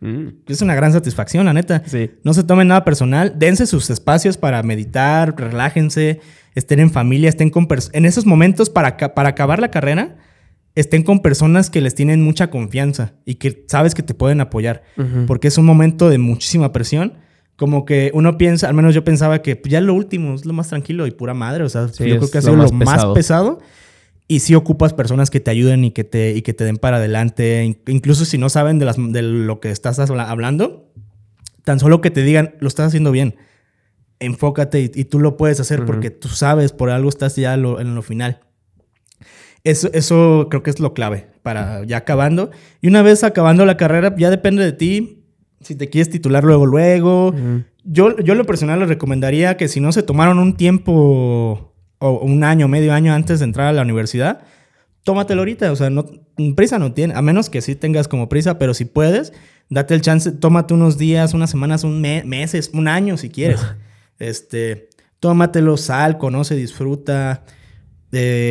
[0.00, 0.26] mm.
[0.48, 1.84] es una gran satisfacción, la neta.
[2.24, 6.18] No se tomen nada personal, dense sus espacios para meditar, relájense,
[6.56, 10.16] estén en familia, estén con en esos momentos para, para acabar la carrera
[10.74, 14.82] estén con personas que les tienen mucha confianza y que sabes que te pueden apoyar,
[15.28, 17.12] porque es un momento de muchísima presión
[17.56, 20.68] como que uno piensa, al menos yo pensaba que ya lo último es lo más
[20.68, 21.64] tranquilo y pura madre.
[21.64, 23.60] O sea, yo creo que ha sido lo, más, pesado.
[24.26, 26.96] Y sí ocupas personas que te ayuden y que te, y que te den para
[26.96, 27.78] adelante.
[27.86, 30.90] Incluso si no saben de, las, de lo que estás hablando,
[31.62, 33.36] tan solo que te digan, lo estás haciendo bien.
[34.18, 38.02] Enfócate y, tú lo puedes hacer porque tú sabes, por algo estás ya en lo
[38.02, 38.40] final.
[39.62, 42.50] Eso, eso creo que es lo clave para ya acabando.
[42.80, 45.23] Y una vez acabando la carrera, ya depende de ti
[45.64, 47.34] si te quieres titular luego, luego.
[47.84, 52.44] yo, yo lo personal les recomendaría que si no se tomaron un tiempo o un
[52.44, 54.42] año, medio año antes de entrar a la universidad,
[55.04, 55.72] tómatelo ahorita.
[55.72, 56.06] O sea, no,
[56.54, 59.32] prisa no tiene, a menos que sí tengas como prisa, pero si puedes,
[59.70, 63.60] date el chance, tómate unos días, unas semanas, un meses, un año si quieres.
[64.18, 64.88] este,
[65.20, 67.44] tómatelo, sal, conoce, disfruta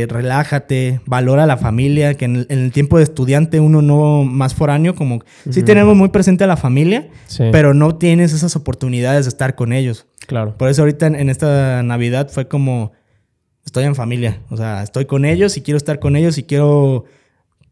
[0.09, 5.23] relájate, valora la familia, que en el, tiempo de estudiante uno no más foráneo, como
[5.49, 7.09] sí tenemos muy presente a la familia,
[7.51, 10.05] pero no tienes esas oportunidades de estar con ellos.
[10.27, 10.57] Claro.
[10.57, 12.91] Por eso ahorita en, esta Navidad fue como,
[13.65, 17.05] estoy en familia, o sea, estoy con ellos y quiero estar con ellos y quiero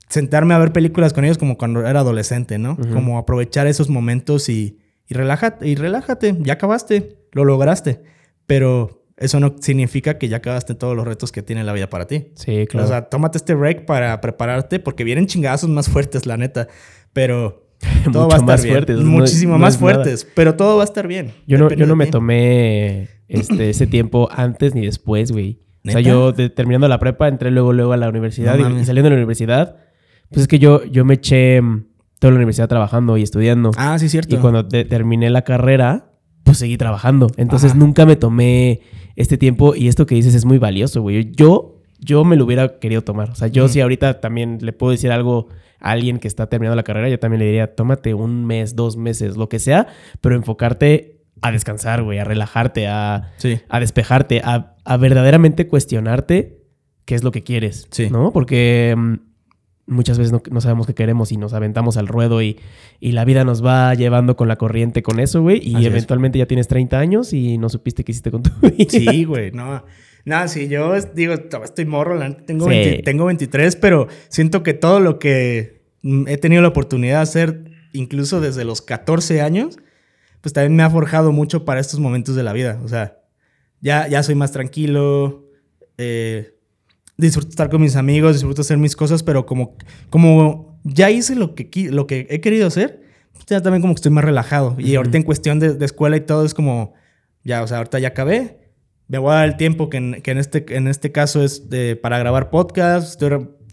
[0.07, 2.77] sentarme a ver películas con ellos como cuando era adolescente, ¿no?
[2.93, 4.77] Como aprovechar esos momentos y,
[5.07, 8.01] y relájate, y relájate, ya acabaste, lo lograste.
[8.45, 12.07] Pero eso no significa que ya acabaste todos los retos que tiene la vida para
[12.07, 12.27] ti.
[12.35, 12.85] Sí, claro.
[12.85, 16.67] O sea, tómate este break para prepararte porque vienen chingazos más fuertes, la neta.
[17.13, 17.67] Pero
[18.11, 18.75] todo va a estar más bien.
[18.75, 21.33] Fuertes, Muchísimo más fuertes, pero todo va a estar bien.
[21.47, 25.59] Yo no, yo no me tomé este, ese tiempo antes ni después, güey.
[25.87, 29.09] O sea, yo terminando la prepa entré luego, luego a la universidad y, saliendo de
[29.11, 29.77] la universidad,
[30.29, 31.85] pues es que yo, yo me eché mm,
[32.19, 33.71] toda la universidad trabajando y estudiando.
[33.77, 34.35] Ah, sí, cierto.
[34.35, 36.10] Y cuando terminé la carrera,
[36.51, 37.31] pues seguí trabajando.
[37.37, 38.81] Entonces nunca me tomé
[39.15, 41.31] este tiempo y esto que dices es muy valioso, güey.
[41.31, 43.29] Yo, yo me lo hubiera querido tomar.
[43.29, 45.47] O sea, yo si ahorita también le puedo decir algo
[45.79, 48.97] a alguien que está terminando la carrera, yo también le diría, tómate un mes, dos
[48.97, 49.87] meses, lo que sea,
[50.19, 53.31] pero enfocarte a descansar, güey, a relajarte, a,
[53.69, 56.59] a despejarte, a, a, verdaderamente cuestionarte
[57.05, 58.09] qué es lo que quieres, sí.
[58.09, 58.33] ¿no?
[58.33, 59.13] Porque mm,
[59.85, 62.59] muchas veces no, sabemos qué queremos y nos aventamos al ruedo y,
[62.99, 66.45] y, la vida nos va llevando con la corriente con eso, güey, y eventualmente ya
[66.45, 68.89] tienes 30 años y no supiste qué hiciste con tu vida.
[68.89, 69.83] Sí, güey, no.
[70.23, 72.67] Nada, sí, yo digo, estoy morro, tengo,
[73.03, 77.71] tengo 23, pero siento que todo lo que mm, he tenido la oportunidad de hacer,
[77.93, 79.79] incluso desde los 14 años,
[80.41, 82.79] pues también me ha forjado mucho para estos momentos de la vida.
[82.83, 83.19] O sea,
[83.79, 85.49] ya, ya soy más tranquilo,
[85.97, 86.55] eh,
[87.17, 89.75] disfruto estar con mis amigos, disfruto hacer mis cosas, pero como,
[90.09, 93.01] como ya hice lo que, lo que he querido hacer,
[93.33, 94.75] pues ya también como que estoy más relajado.
[94.79, 96.93] Y ahorita en cuestión de, escuela y todo es como,
[97.43, 98.59] ya, o sea, ahorita ya acabé.
[99.07, 101.69] Me voy a dar el tiempo que en, que en, este, en este caso es
[101.69, 103.21] de, para grabar podcast.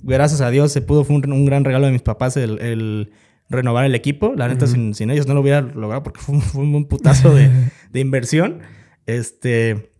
[0.02, 3.10] gracias a Dios se pudo, fue un, gran regalo de mis papás el
[3.48, 4.34] renovar el equipo.
[4.36, 7.34] La neta, sin, ellos no lo hubiera logrado porque fue, un putazo
[7.92, 8.60] de, inversión.
[9.06, 9.92] Este.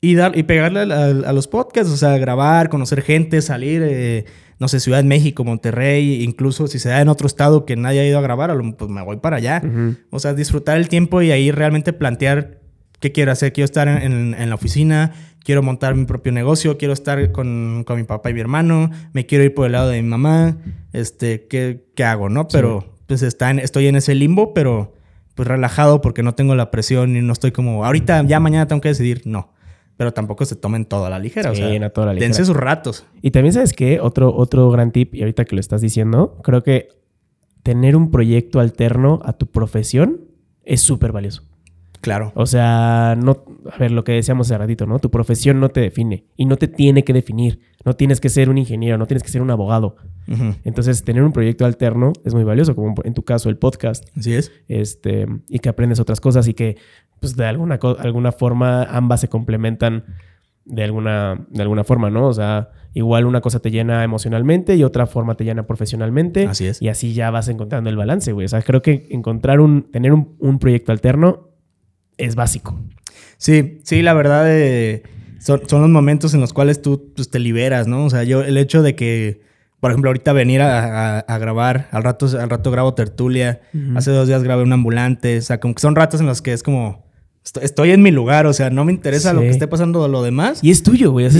[0.00, 4.24] Y, dar, y pegarle a, los podcasts, o sea, grabar, conocer gente, salir, eh,
[4.58, 8.00] no sé, Ciudad de México, Monterrey, incluso si se da en otro estado que nadie
[8.00, 9.62] ha ido a grabar, pues me voy para allá.
[10.10, 12.60] O sea, disfrutar el tiempo y ahí realmente plantear
[13.00, 13.52] qué quiero hacer.
[13.52, 15.12] Quiero estar en, en la oficina,
[15.46, 19.26] quiero montar mi propio negocio, quiero estar con, con, mi papá y mi hermano, me
[19.26, 20.56] quiero ir por el lado de mi mamá,
[20.92, 22.48] este, ¿qué, qué hago, no?
[22.48, 24.94] Pero pues está estoy en ese limbo, pero
[25.36, 28.80] pues relajado porque no tengo la presión y no estoy como, ahorita, ya mañana tengo
[28.80, 29.52] que decidir, no.
[29.96, 32.26] Pero tampoco se tomen todo a la ligera, o sea, no toda la ligera.
[32.26, 33.06] dense sus ratos.
[33.22, 33.98] Y también, ¿sabes qué?
[34.00, 36.88] Otro, otro gran tip, y ahorita que lo estás diciendo, creo que
[37.62, 40.20] tener un proyecto alterno a tu profesión
[40.64, 41.42] es súper valioso.
[42.06, 42.30] Claro.
[42.36, 45.00] O sea, no, a ver, lo que decíamos hace ratito, ¿no?
[45.00, 47.58] Tu profesión no te define y no te tiene que definir.
[47.84, 49.96] No tienes que ser un ingeniero, no tienes que ser un abogado.
[50.62, 54.04] Entonces, tener un proyecto alterno es muy valioso, como en tu caso el podcast.
[54.16, 54.52] Así es.
[54.68, 56.76] Este, y que aprendes otras cosas y que,
[57.18, 60.04] pues, de alguna, alguna forma ambas se complementan
[60.64, 62.28] de alguna, de alguna forma, ¿no?
[62.28, 66.46] O sea, igual una cosa te llena emocionalmente y otra forma te llena profesionalmente.
[66.46, 66.80] Así es.
[66.80, 68.44] Y así ya vas encontrando el balance, güey.
[68.44, 71.55] O sea, creo que encontrar un, tener un, un proyecto alterno
[72.18, 72.78] es básico.
[73.38, 75.02] Sí, sí, la verdad eh,
[75.38, 78.04] son, los momentos en los cuales tú pues, te liberas, ¿no?
[78.04, 79.42] O sea, yo el hecho de que,
[79.80, 83.60] por ejemplo, ahorita venir a, grabar, al rato, al rato grabo tertulia,
[83.94, 86.52] hace dos días grabé un ambulante, o sea, como que son ratos en los que
[86.52, 87.05] es como...
[87.60, 90.58] Estoy, en mi lugar, o sea, no me interesa lo que esté pasando lo demás.
[90.62, 91.26] Y es tuyo, güey.
[91.26, 91.34] es,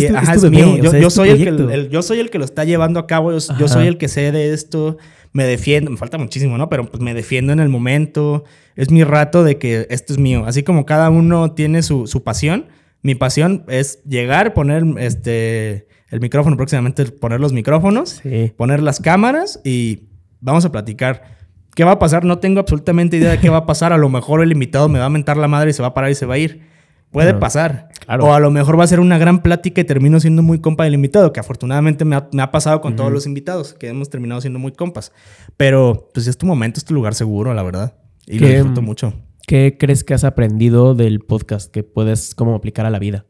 [0.51, 0.77] mío.
[0.77, 3.33] Yo, soy el que, yo soy el que lo está llevando a cabo.
[3.33, 4.99] Yo, soy el que sé de esto.
[5.33, 5.91] Me defiendo.
[5.91, 6.69] Me falta muchísimo, ¿no?
[6.69, 8.45] Pero pues me defiendo en el momento
[8.77, 10.45] es mi rato de que esto es mío.
[10.47, 12.67] Así como cada uno tiene su, pasión,
[13.03, 18.23] mi pasión es llegar, poner este, el micrófono, próximamente poner los micrófonos,
[18.57, 20.05] poner las cámaras y
[20.41, 21.36] vamos a platicar.
[21.77, 22.25] ¿Qué va a pasar?
[22.25, 23.93] No tengo absolutamente idea de qué va a pasar.
[23.93, 25.95] A lo mejor el invitado me va a mentar la madre y se va a
[25.95, 26.63] parar y se va a ir.
[27.11, 27.91] Puede pasar.
[28.19, 30.85] O a lo mejor va a ser una gran plática y termino siendo muy compa
[30.85, 34.59] del invitado, que afortunadamente me ha, pasado con todos los invitados, que hemos terminado siendo
[34.59, 35.13] muy compas.
[35.59, 37.99] Pero pues es tu momento, es tu lugar seguro, la verdad.
[38.27, 39.13] Y lo disfruto mucho.
[39.47, 43.27] ¿Qué crees que has aprendido del podcast que puedes como aplicar a la vida?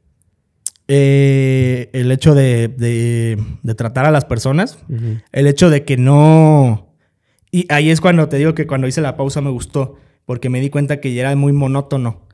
[0.87, 4.79] Eh, el hecho de, de, tratar a las personas.
[5.33, 6.86] El hecho de que no...
[7.51, 10.61] Y ahí es cuando te digo que cuando hice la pausa me gustó, porque me
[10.61, 12.27] di cuenta que ya era muy monótono.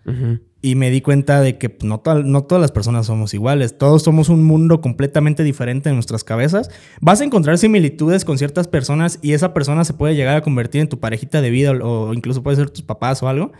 [0.64, 3.78] Y me di cuenta de que no, no todas las personas somos iguales.
[3.78, 6.70] Todos somos un mundo completamente diferente en nuestras cabezas.
[7.00, 10.80] Vas a encontrar similitudes con ciertas personas y esa persona se puede llegar a convertir
[10.80, 13.52] en tu parejita de vida o, incluso puede ser tus papás o algo.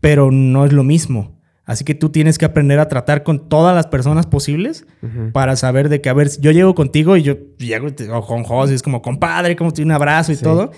[0.00, 1.40] Pero no es lo mismo.
[1.66, 4.86] Así que tú tienes que aprender a tratar con todas las personas posibles
[5.32, 7.88] para saber de que, a ver, yo llego contigo y yo llego
[8.26, 10.72] con José, es como compadre, como un abrazo y todo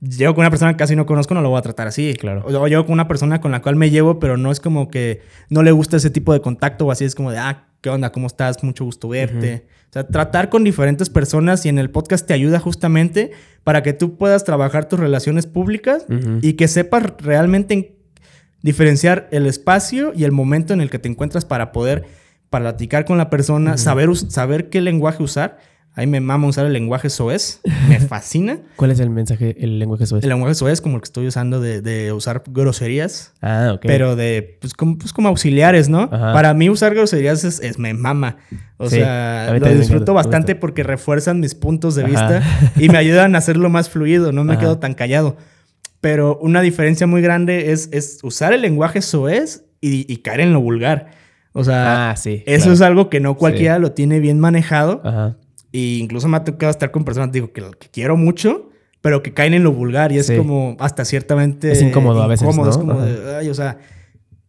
[0.00, 2.14] llego con una persona que casi no conozco, no lo voy a tratar así.
[2.14, 2.44] Claro.
[2.46, 5.20] O llego con una persona con la cual me llevo, pero no es como que
[5.48, 7.04] no le gusta ese tipo de contacto o así.
[7.04, 8.10] Es como de, ah, ¿qué onda?
[8.12, 8.62] ¿Cómo estás?
[8.64, 9.66] Mucho gusto verte.
[9.90, 13.32] O sea, tratar con diferentes personas y en el podcast te ayuda justamente
[13.64, 16.06] para que tú puedas trabajar tus relaciones públicas
[16.42, 17.96] y que sepas realmente
[18.62, 22.04] diferenciar el espacio y el momento en el que te encuentras para poder
[22.50, 25.58] platicar con la persona, saber, saber qué lenguaje usar
[25.96, 27.60] Ahí me mama usar el lenguaje soez.
[27.88, 28.58] Me fascina.
[28.76, 30.22] ¿Cuál es el mensaje, el lenguaje soez?
[30.22, 33.32] El lenguaje soez como el que estoy usando de, usar groserías.
[33.42, 33.82] Ah, ok.
[33.82, 36.08] Pero de, pues como, pues como auxiliares, ¿no?
[36.08, 38.36] Para mí usar groserías es, me mama.
[38.76, 42.42] O sea, lo disfruto bastante porque refuerzan mis puntos de vista
[42.76, 44.32] y me ayudan a hacerlo más fluido.
[44.32, 45.36] No me quedo tan callado.
[46.00, 50.60] Pero una diferencia muy grande es, es usar el lenguaje soez y, caer en lo
[50.60, 51.10] vulgar.
[51.52, 55.00] O sea, ah, sí, eso es algo que no cualquiera lo tiene bien manejado.
[55.04, 55.36] Ajá.
[55.72, 58.70] Y incluso me ha tocado estar con personas, digo, que, que quiero mucho,
[59.00, 61.70] pero que caen en lo vulgar y es como hasta ciertamente...
[61.72, 63.78] Es incómodo a veces, Es como de, ay, o sea,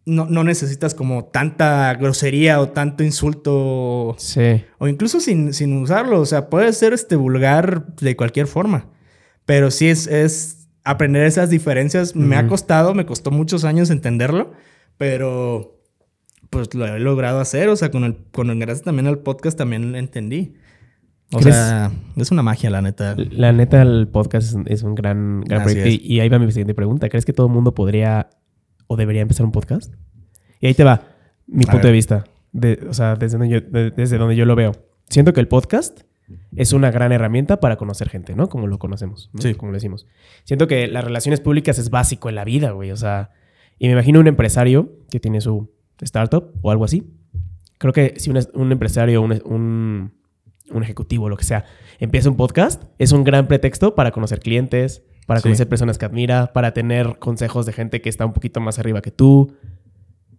[0.06, 4.16] no, no, necesitas como tanta grosería o tanto insulto.
[4.18, 4.64] Sí.
[4.80, 6.20] O incluso sin, sin usarlo.
[6.20, 8.88] O sea, puede ser este vulgar de cualquier forma.
[9.46, 12.16] Pero sí es, es aprender esas diferencias.
[12.16, 14.54] Me ha costado, me costó muchos años entenderlo,
[14.98, 15.80] pero
[16.50, 17.70] pues lo he logrado hacer.
[17.70, 20.56] O sea, con el, con el gracias también al podcast también entendí.
[21.34, 23.16] O sea, es una magia, la neta.
[23.18, 25.90] La neta, el podcast es un gran, gran proyecto.
[25.90, 27.08] Y, ahí va mi siguiente pregunta.
[27.08, 28.30] ¿Crees que todo el mundo podría
[28.88, 29.94] o debería empezar un podcast?
[30.60, 31.04] Y ahí te va
[31.48, 32.26] mi punto de vista.
[32.90, 34.74] o sea, desde donde, yo, desde donde yo lo veo.
[35.08, 36.02] Siento que el podcast
[36.56, 38.50] es una gran herramienta para conocer gente, ¿no?
[38.50, 39.54] Como lo conocemos, Sí.
[39.56, 40.08] Como lo decimos.
[40.44, 42.92] Siento que las relaciones públicas es básico en la vida, güey.
[42.92, 43.32] O sea,
[43.80, 45.72] y me imagino un empresario que tiene su
[46.02, 47.12] startup o algo así.
[47.78, 50.12] Creo que si un, un empresario, un
[50.74, 51.66] un ejecutivo, lo que sea,
[52.00, 56.52] empieza un podcast, es un gran pretexto para conocer clientes, para conocer personas que admira,
[56.54, 59.54] para tener consejos de gente que está un poquito más arriba que tú.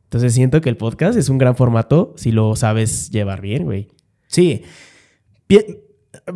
[0.04, 3.88] Entonces siento que el podcast es un gran formato si lo sabes llevar bien, güey.
[4.26, 4.62] Sí.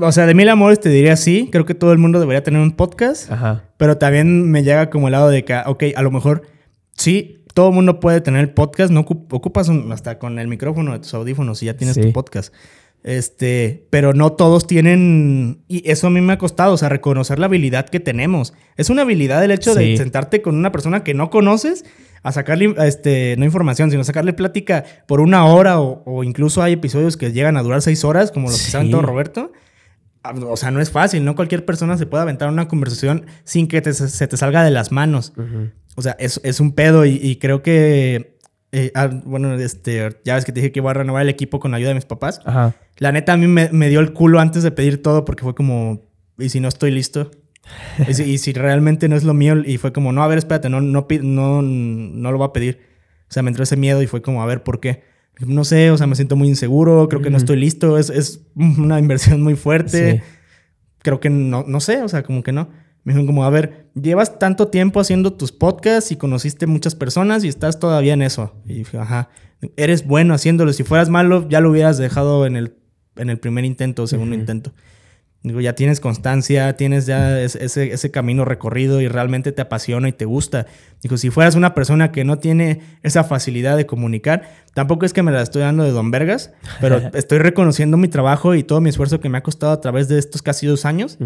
[0.01, 1.49] O sea, de mil amores te diría sí.
[1.51, 3.31] Creo que todo el mundo debería tener un podcast.
[3.31, 3.64] Ajá.
[3.77, 6.43] Pero también me llega como el lado de que, ok, a lo mejor
[6.97, 8.91] sí, todo el mundo puede tener podcast.
[8.91, 12.53] No ocupas hasta con el micrófono de tus audífonos y ya tienes tu podcast.
[13.07, 17.38] Este, pero no todos tienen, y eso a mí me ha costado, o sea, reconocer
[17.38, 18.52] la habilidad que tenemos.
[18.76, 21.84] Es una habilidad el hecho de sentarte con una persona que no conoces
[22.24, 27.16] a sacarle, este, no información, sino sacarle plática por una hora o, incluso hay episodios
[27.16, 29.52] que llegan a durar seis horas, como los que saben todo Roberto.
[30.24, 33.68] Ah, o sea, no es fácil, no cualquier persona se puede aventar una conversación sin
[33.68, 35.32] que se te salga de las manos.
[35.94, 38.36] O sea, es, es un pedo y creo que
[38.79, 41.61] eh, ah, bueno, este, ya ves que te dije que iba a renovar el equipo
[41.61, 42.43] con la ayuda de mis papás.
[42.45, 42.74] Ajá.
[42.99, 46.03] La neta a mí me, dio el culo antes de pedir todo porque fue como,
[46.37, 47.31] ¿y si no estoy listo?
[48.07, 50.83] y, si, realmente no es lo mío, y fue como, no, a ver, espérate, no,
[50.83, 52.81] no, no, no lo voy a pedir.
[53.31, 55.05] O sea, me entró ese miedo y fue como, a ver, ¿por qué?
[55.41, 58.43] No sé, o sea, me siento muy inseguro, creo que no estoy listo, es, es
[58.57, 60.22] una inversión muy fuerte.
[60.99, 62.68] Creo que no, no sé, o sea, como que no.
[63.07, 67.44] Me dijeron como, a ver, llevas tanto tiempo haciendo tus podcasts y conociste muchas personas
[67.44, 68.52] y estás todavía en eso.
[68.64, 69.28] Y dije, ajá,
[69.76, 70.72] eres bueno haciéndolo.
[70.72, 72.74] Si fueras malo, ya lo hubieras dejado en el,
[73.14, 74.72] en el primer intento o segundo intento.
[75.44, 80.12] Digo, ya tienes constancia, tienes ya ese, ese, camino recorrido y realmente te apasiona y
[80.12, 80.66] te gusta.
[81.00, 85.22] Digo, si fueras una persona que no tiene esa facilidad de comunicar, tampoco es que
[85.22, 88.90] me la estoy dando de don Vergas, pero estoy reconociendo mi trabajo y todo mi
[88.90, 91.16] esfuerzo que me ha costado a través de estos casi dos años.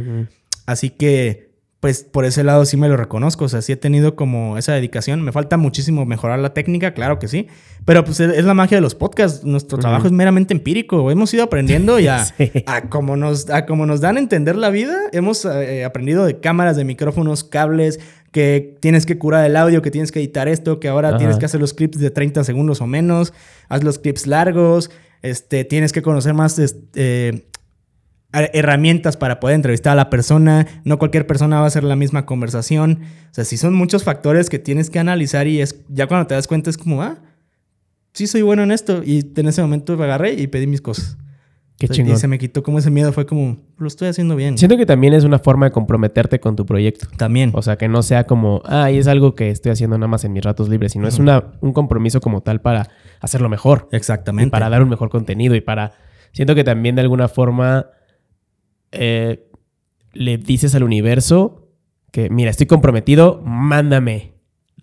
[0.66, 1.49] Así que
[1.80, 3.46] pues por ese lado sí me lo reconozco.
[3.46, 5.22] O sea, sí he tenido como esa dedicación.
[5.22, 7.48] Me falta muchísimo mejorar la técnica, claro que sí.
[7.86, 9.44] Pero pues es la magia de los podcasts.
[9.44, 11.10] Nuestro trabajo es meramente empírico.
[11.10, 12.22] Hemos ido aprendiendo y a,
[12.90, 14.94] como nos, a como nos dan a entender la vida.
[15.12, 17.98] Hemos eh, aprendido de cámaras, de micrófonos, cables,
[18.30, 21.46] que tienes que curar el audio, que tienes que editar esto, que ahora tienes que
[21.46, 23.32] hacer los clips de 30 segundos o menos.
[23.70, 24.90] Haz los clips largos.
[25.22, 27.46] Este, tienes que conocer más este,
[28.32, 30.66] herramientas para poder entrevistar a la persona.
[30.84, 33.00] No cualquier persona va a hacer la misma conversación.
[33.30, 36.34] O sea, si son muchos factores que tienes que analizar y es ya cuando te
[36.34, 37.18] das cuenta es como, ah,
[38.12, 39.02] sí soy bueno en esto.
[39.04, 41.16] Y en ese momento me agarré y pedí mis cosas.
[41.78, 42.14] Qué chingón.
[42.14, 43.10] Y se me quitó como ese miedo.
[43.10, 44.58] Fue como, lo estoy haciendo bien.
[44.58, 47.08] Siento que también es una forma de comprometerte con tu proyecto.
[47.16, 47.52] También.
[47.54, 50.24] O sea, que no sea como, ah, y es algo que estoy haciendo nada más
[50.24, 53.88] en mis ratos libres, sino es una, un compromiso como tal para hacerlo mejor.
[53.92, 54.50] Exactamente.
[54.50, 55.92] para dar un mejor contenido y para...
[56.32, 57.86] Siento que también de alguna forma
[58.92, 59.48] eh,
[60.12, 61.68] le dices al universo
[62.12, 64.34] que, mira, estoy comprometido, mándame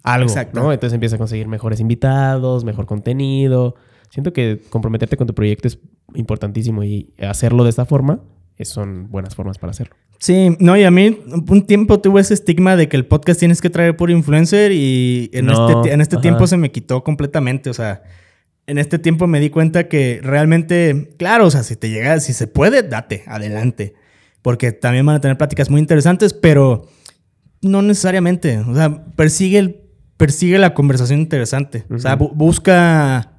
[0.04, 0.72] algo, ¿no?
[0.72, 3.76] Entonces empieza a conseguir mejores invitados, mejor contenido.
[4.10, 5.80] Siento que comprometerte con tu proyecto es
[6.16, 8.22] importantísimo y hacerlo de esta forma
[8.66, 9.96] son buenas formas para hacerlo.
[10.20, 13.62] Sí, no, y a mí un tiempo tuve ese estigma de que el podcast tienes
[13.62, 17.74] que traer por influencer y en este, en este tiempo se me quitó completamente, o
[17.74, 18.02] sea,
[18.68, 22.34] en este tiempo me di cuenta que realmente, claro, o sea, si te llega, si
[22.34, 23.96] se puede, date, adelante.
[24.42, 26.88] Porque también van a tener pláticas muy interesantes, pero
[27.62, 28.60] no necesariamente.
[28.60, 29.82] O sea, persigue, el,
[30.18, 31.86] persigue la conversación interesante.
[31.90, 33.38] O sea, busca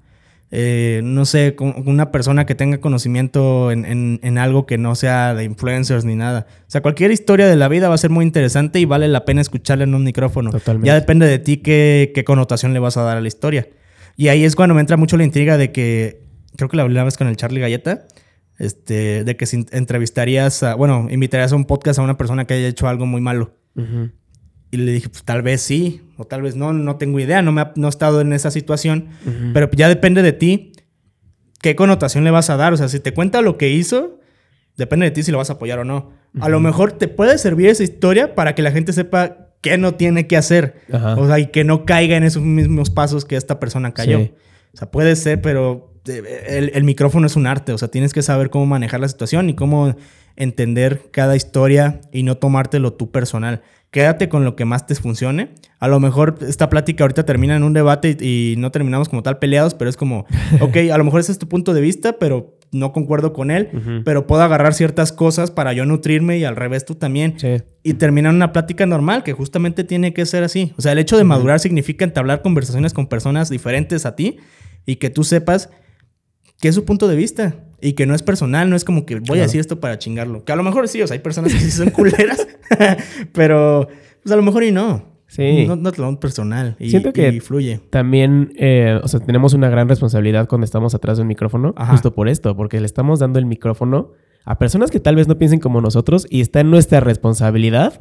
[0.51, 6.05] eh, no sé, una persona que tenga conocimiento en, algo que no sea de influencers
[6.05, 6.47] ni nada.
[6.66, 9.24] O sea, cualquier historia de la vida va a ser muy interesante y vale la
[9.24, 10.51] pena escucharla en un micrófono.
[10.83, 13.68] Ya depende de ti qué, connotación le vas a dar a la historia.
[14.19, 16.25] Y ahí es cuando me entra mucho la intriga de que,
[16.57, 18.09] creo que la hablabas con el Charlie Galleta,
[18.59, 22.55] este, de que si entrevistarías, a, bueno, invitarías a un podcast a una persona que
[22.55, 23.55] haya hecho algo muy malo.
[24.73, 27.53] Y le dije, pues tal vez sí, o tal vez no, no tengo idea, no,
[27.53, 29.07] me ha, no he estado en esa situación,
[29.55, 30.73] pero ya depende de ti
[31.62, 32.73] qué connotación le vas a dar.
[32.73, 34.19] O sea, si te cuenta lo que hizo,
[34.77, 36.11] depende de ti si lo vas a apoyar o no.
[36.41, 39.94] A lo mejor te puede servir esa historia para que la gente sepa qué no
[39.94, 40.82] tiene que hacer.
[41.16, 44.20] O sea, y que no caiga en esos mismos pasos que esta persona cayó.
[44.20, 47.72] O sea, puede ser, pero eh, el, el, micrófono es un arte.
[47.72, 49.96] O sea, tienes que saber cómo manejar la situación y cómo
[50.36, 55.54] entender cada historia y no tomártelo tú personal quédate con lo que más te funcione.
[55.78, 59.38] A lo mejor esta plática ahorita termina en un debate y, no terminamos como tal
[59.38, 60.26] peleados, pero es como,
[60.61, 64.03] ok, a lo mejor ese es tu punto de vista, pero no concuerdo con él,
[64.05, 67.37] pero puedo agarrar ciertas cosas para yo nutrirme y al revés tú también.
[67.83, 70.73] Y terminar una plática normal, que justamente tiene que ser así.
[70.77, 74.39] O sea, el hecho de madurar significa entablar conversaciones con personas diferentes a ti
[74.87, 75.71] y que tú sepas
[76.61, 77.64] qué es su punto de vista.
[77.81, 80.45] Y que no es personal, no es como que voy a decir esto para chingarlo.
[80.45, 82.45] Que a lo mejor sí, o sea, hay personas que sí son culeras,
[83.33, 83.87] pero
[84.23, 85.18] pues a lo mejor y no.
[85.29, 85.66] Sí.
[85.66, 87.81] No, no te lo personal y, Siento que fluye.
[87.91, 92.14] También, eh, o sea, tenemos una gran responsabilidad cuando estamos atrás de un micrófono, justo
[92.14, 94.12] por esto, porque le estamos dando el micrófono
[94.45, 98.01] a personas que tal vez no piensen como nosotros y está en nuestra responsabilidad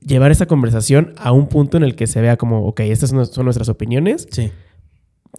[0.00, 3.44] llevar esa conversación a un punto en el que se vea como, ok, estas son
[3.44, 4.28] nuestras opiniones.
[4.30, 4.52] Sí.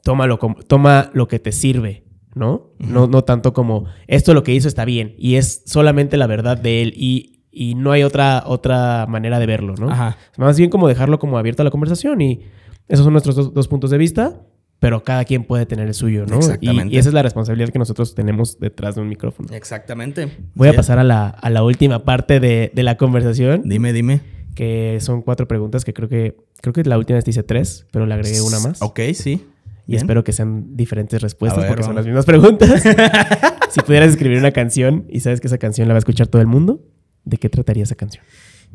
[0.04, 2.04] Tómalo como, toma lo que te sirve
[2.36, 2.72] ¿no?
[2.80, 6.58] no, no tanto como esto lo que hizo está bien y es solamente la verdad
[6.58, 9.90] de él y, no hay otra, otra manera de verlo, ¿no?
[10.38, 12.42] Más bien como dejarlo como abierto a la conversación y
[12.88, 14.42] esos son nuestros dos, puntos de vista,
[14.80, 16.38] pero cada quien puede tener el suyo, ¿no?
[16.38, 16.94] Exactamente.
[16.94, 19.50] Y, esa es la responsabilidad que nosotros tenemos detrás de un micrófono.
[19.54, 20.30] Exactamente.
[20.56, 23.62] Voy a pasar a la, última parte de, la conversación.
[23.66, 24.22] Dime, dime.
[24.56, 27.86] Que son cuatro preguntas que creo que creo que la última vez te hice tres,
[27.92, 28.82] pero le agregué una más.
[28.82, 29.46] Ok, sí.
[29.88, 32.84] Y espero que sean diferentes respuestas porque son las mismas preguntas.
[33.70, 36.42] si pudieras escribir una canción y sabes que esa canción la va a escuchar todo
[36.42, 36.84] el mundo,
[37.30, 38.24] ¿de qué trataría esa canción?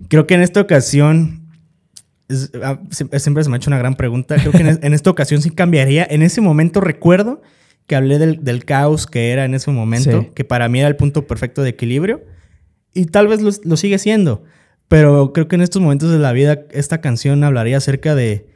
[0.08, 1.48] Creo que en esta ocasión,
[2.62, 5.50] ah, siempre se me ha hecho una gran pregunta, creo que en, esta ocasión sí
[5.50, 6.06] cambiaría.
[6.08, 7.42] En ese momento recuerdo
[7.86, 11.26] que hablé del, caos que era en ese momento, que para mí era el punto
[11.26, 12.24] perfecto de equilibrio,
[12.94, 14.44] y tal vez lo, lo sigue siendo.
[14.88, 18.54] Pero creo que en estos momentos de la vida esta canción hablaría acerca de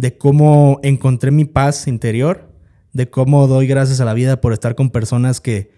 [0.00, 2.48] de cómo encontré mi paz interior,
[2.92, 5.70] de cómo doy gracias a la vida por estar con personas que,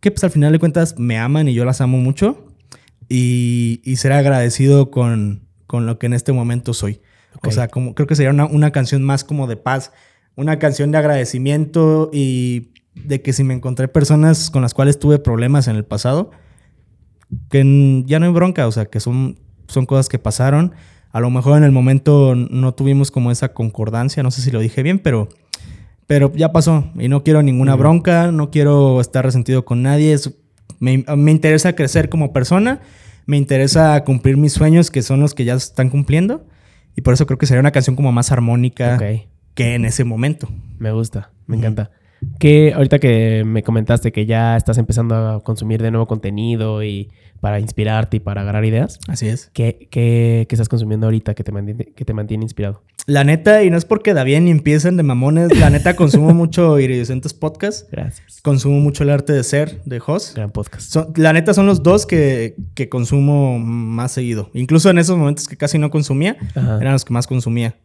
[0.00, 2.53] que pues al final de cuentas me aman y yo las amo mucho
[3.08, 7.00] y, y ser agradecido con, con lo que en este momento soy.
[7.42, 9.92] O sea, como, creo que sería una, una canción más como de paz,
[10.36, 15.18] una canción de agradecimiento y de que si me encontré personas con las cuales tuve
[15.18, 16.30] problemas en el pasado,
[17.50, 20.74] que ya no hay bronca, o sea, que son, son cosas que pasaron
[21.14, 24.58] a lo mejor en el momento no tuvimos como esa concordancia, no sé si lo
[24.58, 25.28] dije bien, pero,
[26.08, 30.16] pero ya pasó y no quiero ninguna bronca, no quiero estar resentido con nadie.
[30.80, 32.80] Me, interesa crecer como persona,
[33.26, 36.46] me interesa cumplir mis sueños que son los que ya están cumpliendo
[36.96, 38.98] y por eso creo que sería una canción como más armónica
[39.54, 40.48] que en ese momento.
[40.78, 41.90] Me gusta, me encanta.
[42.38, 47.10] Que ahorita que me comentaste que ya estás empezando a consumir de nuevo contenido y
[47.44, 48.98] para inspirarte y para agarrar ideas.
[49.06, 49.50] Así es.
[49.52, 52.80] ¿Qué, qué, qué estás consumiendo ahorita que te, mantiene, que te mantiene inspirado?
[53.06, 56.32] La neta, y no es porque da bien y empiecen de mamones, la neta consumo
[56.34, 57.90] mucho Iridescentes Podcast.
[57.92, 58.40] Gracias.
[58.40, 60.32] Consumo mucho El Arte de Ser de Hoss.
[60.34, 61.18] Gran podcast.
[61.18, 64.50] la neta son los dos que, que, consumo más seguido.
[64.54, 67.76] Incluso en esos momentos que casi no consumía, eran los que más consumía.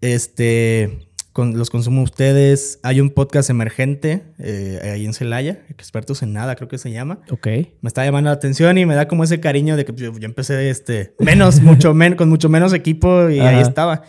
[0.00, 2.78] Este los consumo ustedes.
[2.82, 7.20] Hay un podcast emergente eh, ahí en Celaya, expertos en nada, creo que se llama.
[7.30, 7.46] Ok.
[7.46, 10.70] Me está llamando la atención y me da como ese cariño de que yo, empecé
[10.70, 14.02] este, menos, mucho menos, con mucho menos equipo y ahí estaba.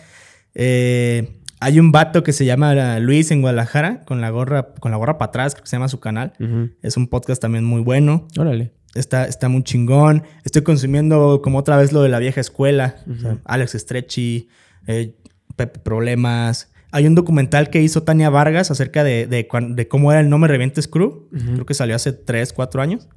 [0.54, 4.98] Eh, hay un vato que se llama Luis en Guadalajara, con la gorra, con la
[4.98, 6.34] gorra para atrás, creo que se llama su canal.
[6.82, 8.28] Es un podcast también muy bueno.
[8.38, 8.74] Órale.
[8.96, 10.24] Está, está muy chingón.
[10.44, 12.98] Estoy consumiendo como otra vez lo de la vieja escuela.
[13.46, 14.50] Alex Stretchy,
[14.88, 15.16] eh,
[15.56, 16.73] Pepe Problemas.
[16.96, 20.48] Hay un documental que hizo Tania Vargas acerca de, de, cómo era el No Me
[20.48, 21.28] Revientes Crew.
[21.32, 23.10] Creo que salió hace 3, 4 años.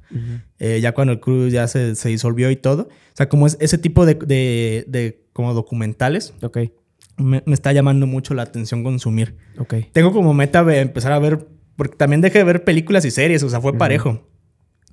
[0.57, 2.89] Eh, ya cuando el crew ya se, se, disolvió y todo.
[2.89, 6.33] O sea, como es ese tipo de, de, como documentales.
[6.41, 6.57] Ok.
[7.17, 9.37] me, está llamando mucho la atención consumir.
[9.59, 9.75] Ok.
[9.91, 13.49] Tengo como meta empezar a ver, porque también dejé de ver películas y series, o
[13.49, 14.27] sea, fue parejo.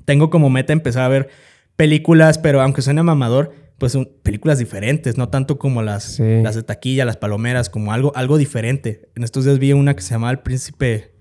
[0.05, 1.31] Tengo como meta empezar a ver
[1.77, 6.63] películas, pero aunque suene mamador, pues son películas diferentes, no tanto como las, las de
[6.63, 9.09] taquilla, las palomeras, como algo, algo diferente.
[9.15, 11.15] En estos días vi una que se llamaba El Príncipe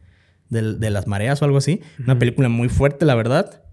[0.49, 1.82] de, las Mareas o algo así.
[1.99, 3.64] Una película muy fuerte, la verdad.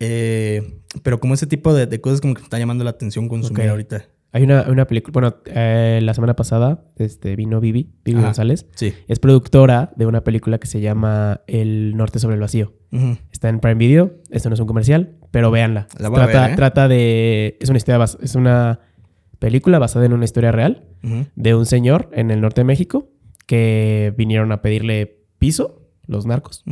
[0.00, 3.68] Eh, pero como ese tipo de, cosas como que me está llamando la atención consumir
[3.68, 4.06] ahorita.
[4.30, 8.66] Hay una, película, bueno, eh, la semana pasada este, vino Vivi, Vivi González.
[8.74, 8.92] Sí.
[9.06, 12.74] Es productora de una película que se llama El Norte sobre el Vacío.
[13.32, 14.16] Está en Prime Video.
[14.30, 15.88] Esto no es un comercial, pero véanla.
[15.88, 16.56] trata, ¿eh?
[16.56, 17.56] trata de.
[17.60, 18.80] Es una historia, es una
[19.38, 20.84] película basada en una historia real
[21.34, 23.10] de un señor en el norte de México
[23.46, 26.64] que vinieron a pedirle piso, los narcos,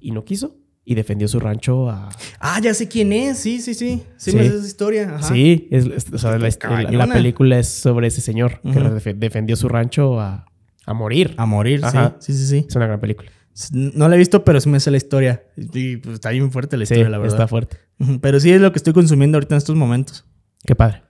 [0.00, 2.10] y no quiso y defendió su rancho a...
[2.40, 4.02] Ah, ya sé quién es, sí, sí, sí.
[4.16, 5.22] Sí, me esa historia.
[5.22, 10.46] Sí, es, o sea, la, película es sobre ese señor que defendió su rancho a,
[10.86, 11.34] a morir.
[11.36, 11.80] A morir,
[12.20, 12.32] sí.
[12.32, 13.30] sí, sí, Es una gran película.
[13.72, 15.44] No la he visto, pero sí me sé la historia.
[15.56, 17.34] Y pues, está bien fuerte la historia, la verdad.
[17.34, 17.78] está fuerte.
[18.20, 20.26] Pero sí es lo que estoy consumiendo ahorita en estos momentos.
[20.64, 21.02] Qué padre.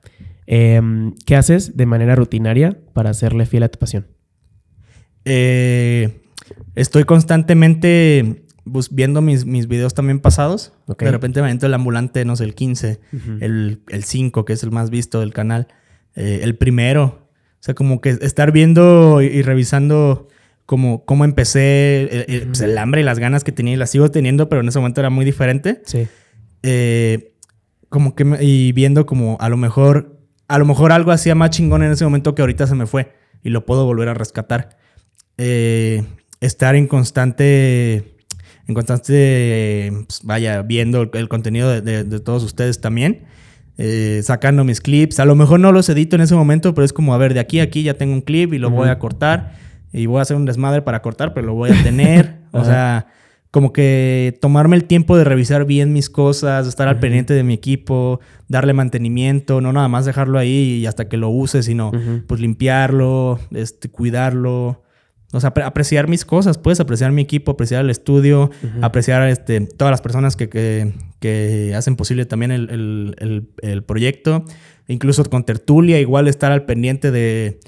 [0.47, 4.07] Em, ¿Qué haces de manera rutinaria para hacerle fiel a tu pasión?
[5.25, 6.21] Eh,
[6.75, 10.73] estoy constantemente viendo mis, mis videos también pasados.
[10.87, 13.01] De repente me entro el ambulante, no sé, el 15,
[13.41, 15.69] el, el 5, que es el más visto del canal,
[16.15, 17.29] eh, el primero.
[17.61, 20.29] O sea, como que estar viendo y, revisando
[20.67, 24.49] como cómo empecé, pues, el, hambre y las ganas que tenía y las sigo teniendo,
[24.49, 25.83] pero en ese momento era muy diferente.
[25.85, 26.07] Sí.
[26.63, 27.35] Eh,
[27.89, 31.83] como que, y viendo como a lo mejor, a lo mejor algo hacía más chingón
[31.83, 33.13] en ese momento que ahorita se me fue
[33.43, 34.79] y lo puedo volver a rescatar.
[35.37, 36.03] Eh,
[36.41, 38.14] estar en constante
[38.67, 43.25] en constante, pues, vaya, viendo el, contenido de, todos ustedes también.
[43.77, 45.19] Eh, sacando mis clips.
[45.19, 47.41] A lo mejor no los edito en ese momento, pero es como, a ver, de
[47.41, 49.55] aquí a aquí ya tengo un clip y lo voy a cortar.
[49.93, 52.39] Y voy a hacer un desmadre para cortar, pero lo voy a tener.
[52.53, 53.07] o sea,
[53.51, 57.55] como que tomarme el tiempo de revisar bien mis cosas, estar al pendiente de mi
[57.55, 61.93] equipo, darle mantenimiento, no nada más dejarlo ahí y hasta que lo use, sino
[62.27, 64.84] pues limpiarlo, este, cuidarlo.
[65.35, 69.91] O sea, apreciar mis cosas, puedes apreciar mi equipo, apreciar el estudio, apreciar este, todas
[69.91, 70.95] las personas que,
[71.75, 74.45] hacen posible también el, proyecto.
[74.87, 77.59] Incluso con tertulia, igual estar al pendiente de,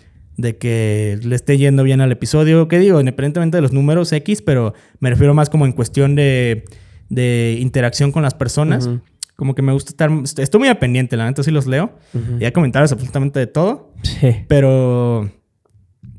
[0.61, 2.69] que le esté yendo bien al episodio.
[2.69, 3.01] ¿Qué digo?
[3.01, 6.65] Independientemente de los números X, pero me refiero más como en cuestión de,
[7.59, 8.89] interacción con las personas.
[9.35, 10.09] Como que me gusta estar.
[10.39, 11.99] Estoy muy al pendiente, la neta sí los leo.
[12.39, 13.93] Y hay comentarios absolutamente de todo.
[14.03, 14.45] Sí.
[14.47, 15.33] Pero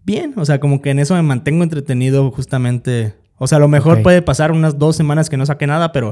[0.08, 0.34] bien.
[0.38, 3.14] O sea, como que en eso me mantengo entretenido justamente.
[3.36, 6.10] O sea, a lo mejor puede pasar unas dos semanas que no saque nada, pero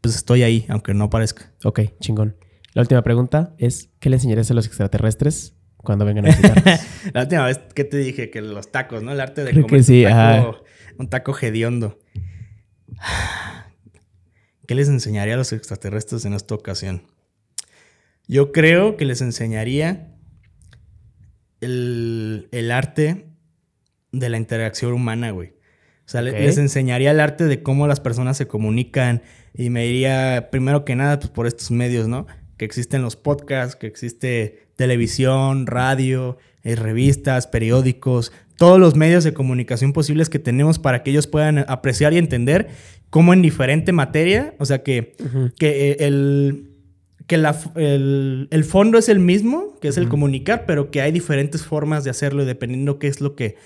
[0.00, 1.52] pues estoy ahí, aunque no parezca.
[1.64, 2.36] Ok, chingón.
[2.72, 6.80] La última pregunta es, ¿qué le enseñarías a los extraterrestres cuando vengan a visitarnos?
[7.12, 9.12] la última vez que te dije que los tacos, ¿no?
[9.12, 10.64] El arte de Creo comer sí, un, taco,
[10.98, 11.98] un taco hediondo.
[14.66, 17.02] ¿Qué les enseñaría a los extraterrestres en esta ocasión?
[18.28, 20.16] Yo creo que les enseñaría
[21.60, 23.31] el, el arte
[24.12, 25.50] de la interacción humana, güey.
[26.04, 29.22] O sea, les enseñaría el arte de cómo las personas se comunican
[29.54, 32.26] y me diría, primero que nada, pues por estos medios, ¿no?
[32.56, 39.32] Que existen los podcasts, que existe televisión, radio, eh, revistas, periódicos, todos los medios de
[39.32, 42.68] comunicación posibles que tenemos para que ellos puedan apreciar y entender
[43.08, 45.14] cómo en diferente materia, o sea, que,
[45.58, 46.72] que eh, el
[47.26, 52.04] que el, fondo es el mismo, que es el comunicar, pero que hay diferentes formas
[52.04, 53.56] de hacerlo y dependiendo qué es lo que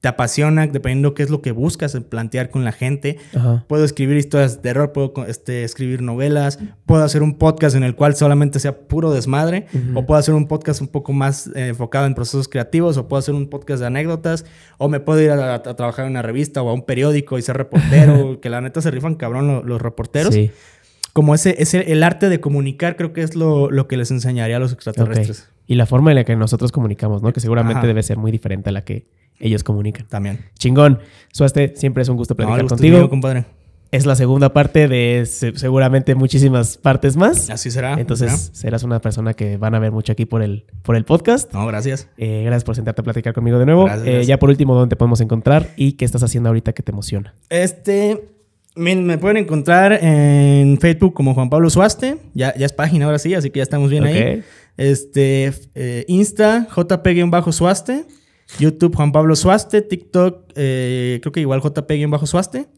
[0.00, 3.18] te apasiona, dependiendo qué es lo que buscas plantear con la gente.
[3.66, 7.94] Puedo escribir historias de terror, puedo este, escribir novelas, puedo hacer un podcast en el
[7.94, 12.06] cual solamente sea puro desmadre, o puedo hacer un podcast un poco más eh, enfocado
[12.06, 14.44] en procesos creativos, o puedo hacer un podcast de anécdotas,
[14.78, 17.56] o me puedo ir a, trabajar en una revista o a un periódico y ser
[17.56, 20.36] reportero, que la neta se rifan cabrón los, reporteros.
[21.12, 24.60] Como ese, ese, el arte de comunicar creo que es lo, que les enseñaría a
[24.60, 25.48] los extraterrestres.
[25.66, 27.32] Y la forma en la que nosotros comunicamos, ¿no?
[27.32, 29.08] Que seguramente debe ser muy diferente a la que
[29.38, 30.06] ellos comunican.
[30.08, 30.46] También.
[30.58, 31.00] Chingón.
[31.32, 33.08] Suaste, siempre es un gusto platicar contigo.
[33.08, 33.46] compadre.
[33.92, 37.48] Es la segunda parte de seguramente muchísimas partes más.
[37.50, 37.94] Así será.
[37.98, 41.52] Entonces serás una persona que van a ver mucho aquí por el, por el podcast.
[41.52, 42.08] No, gracias.
[42.16, 43.88] Eh, gracias por sentarte a platicar conmigo de nuevo.
[44.04, 46.90] Eh, ya por último, ¿dónde te podemos encontrar y qué estás haciendo ahorita que te
[46.90, 47.34] emociona?
[47.48, 48.28] Este,
[48.74, 52.18] me, pueden encontrar en Facebook como Juan Pablo Suaste.
[52.34, 54.42] Ya, ya es página ahora sí, así que ya estamos bien ahí.
[54.76, 58.04] Este, eh, Insta, JP-Suaste.
[58.58, 62.68] YouTube Juan Pablo Suaste, TikTok eh, creo que igual JP-Suaste.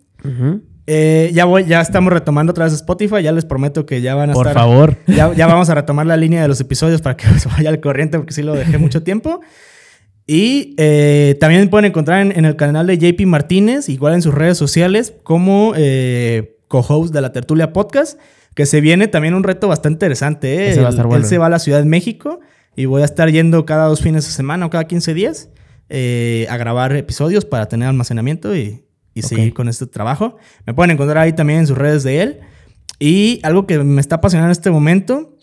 [0.87, 4.31] Eh, ya voy, ya estamos retomando otra vez Spotify, ya les prometo que ya van
[4.31, 4.65] a Por estar.
[4.65, 4.97] Por favor.
[5.07, 7.81] Ya, ya, vamos a retomar la línea de los episodios para que se vaya al
[7.81, 9.41] corriente, porque sí lo dejé mucho tiempo.
[10.27, 14.59] Y eh, también pueden encontrar en, el canal de JP Martínez, igual en sus redes
[14.59, 15.73] sociales, como
[16.69, 18.19] co-host de la Tertulia Podcast,
[18.55, 20.55] que se viene también un reto bastante interesante.
[20.55, 20.69] ¿eh?
[20.69, 20.75] Él,
[21.25, 22.41] se va a la Ciudad de México
[22.77, 25.49] y voy a estar yendo cada dos fines de semana o cada 15 días
[25.89, 28.85] eh, a grabar episodios para tener almacenamiento y,
[29.21, 30.37] seguir con este trabajo.
[30.65, 32.41] Me pueden encontrar ahí también en sus redes de él.
[33.01, 35.39] Y algo que me está apasionando en este momento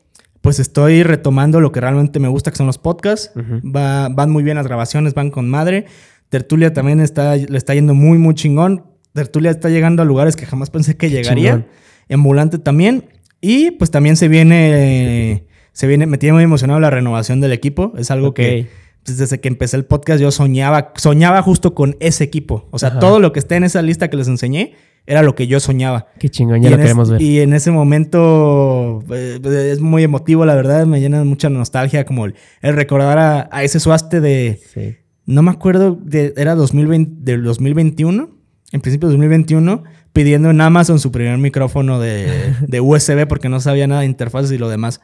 [0.46, 3.32] pues estoy retomando lo que realmente me gusta, que son los podcasts.
[3.34, 5.86] van muy bien las grabaciones, van con madre.
[6.30, 8.86] Tertulia también está, le está yendo muy, muy chingón.
[9.14, 11.66] Tertulia está llegando a lugares que jamás pensé que llegaría.
[12.12, 13.06] Ambulante también.
[13.42, 17.94] Y pues también se viene, se viene, me tiene muy emocionado la renovación del equipo.
[17.98, 18.68] Es algo que
[19.06, 22.68] pues, desde que empecé el podcast yo soñaba, soñaba justo con ese equipo.
[22.72, 24.74] O sea, todo lo que esté en esa lista que les enseñé,
[25.08, 26.08] era lo que yo soñaba.
[26.20, 27.22] Qué chingón, ya lo queremos ver.
[27.22, 29.40] Y en ese momento eh,
[29.72, 34.22] es muy emotivo, la verdad, me llena mucha nostalgia como el, recordar a, ese suaste
[34.22, 34.60] de...
[34.74, 34.96] Sí.
[35.28, 38.30] No me acuerdo, de, era 2020, del 2021,
[38.72, 39.84] en principio de 2021,
[40.14, 42.28] pidiendo en Amazon su primer micrófono de,
[42.68, 45.02] de USB porque no sabía nada de interfaces y lo demás.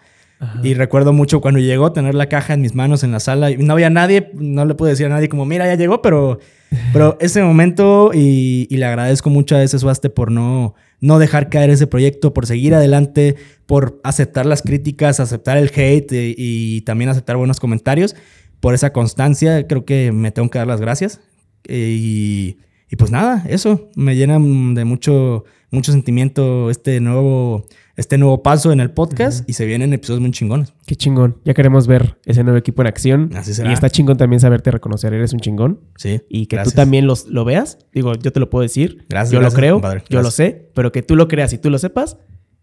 [0.63, 3.57] Y recuerdo mucho cuando llegó tener la caja en mis manos en la sala y
[3.57, 6.39] no había nadie, no le pude decir a nadie como, mira, ya llegó, pero
[6.93, 11.69] pero ese momento, y, le agradezco mucho a ese Suaste por no, no dejar caer
[11.69, 13.35] ese proyecto, por seguir adelante,
[13.65, 18.15] por aceptar las críticas, aceptar el hate eh, y, también aceptar buenos comentarios.
[18.61, 21.19] Por esa constancia, creo que me tengo que dar las gracias.
[21.67, 22.57] Y,
[22.89, 27.65] y pues nada, eso me llena de mucho, mucho sentimiento este nuevo
[27.95, 30.74] este nuevo paso en el podcast y se vienen episodios muy chingones.
[30.86, 31.38] Qué chingón.
[31.45, 33.30] Ya queremos ver ese nuevo equipo en acción.
[33.36, 33.69] Así será.
[33.69, 35.13] Y está chingón también saberte reconocer.
[35.13, 35.82] Eres un chingón.
[35.97, 36.22] Sí.
[36.30, 37.78] Y que tú también los, lo veas.
[37.93, 39.05] Digo, yo te lo puedo decir.
[39.09, 39.32] Gracias.
[39.32, 39.82] Yo lo creo.
[40.09, 40.72] Yo lo sé.
[40.74, 42.17] Pero que tú lo creas y tú lo sepas,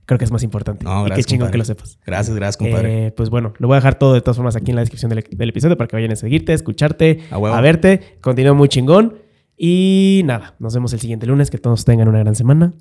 [0.07, 0.85] creo que es más importante.
[0.85, 1.27] No, gracias.
[1.27, 1.99] qué chingón que lo sepas.
[2.05, 3.07] Gracias, gracias, compadre.
[3.07, 5.11] Eh, pues bueno, lo voy a dejar todo de todas formas aquí en la descripción
[5.11, 8.19] del, episodio para que vayan a seguirte, a escucharte, a, a verte.
[8.21, 9.19] Continúa muy chingón.
[9.57, 11.51] Y nada, nos vemos el siguiente lunes.
[11.51, 12.75] Que todos tengan una gran semana.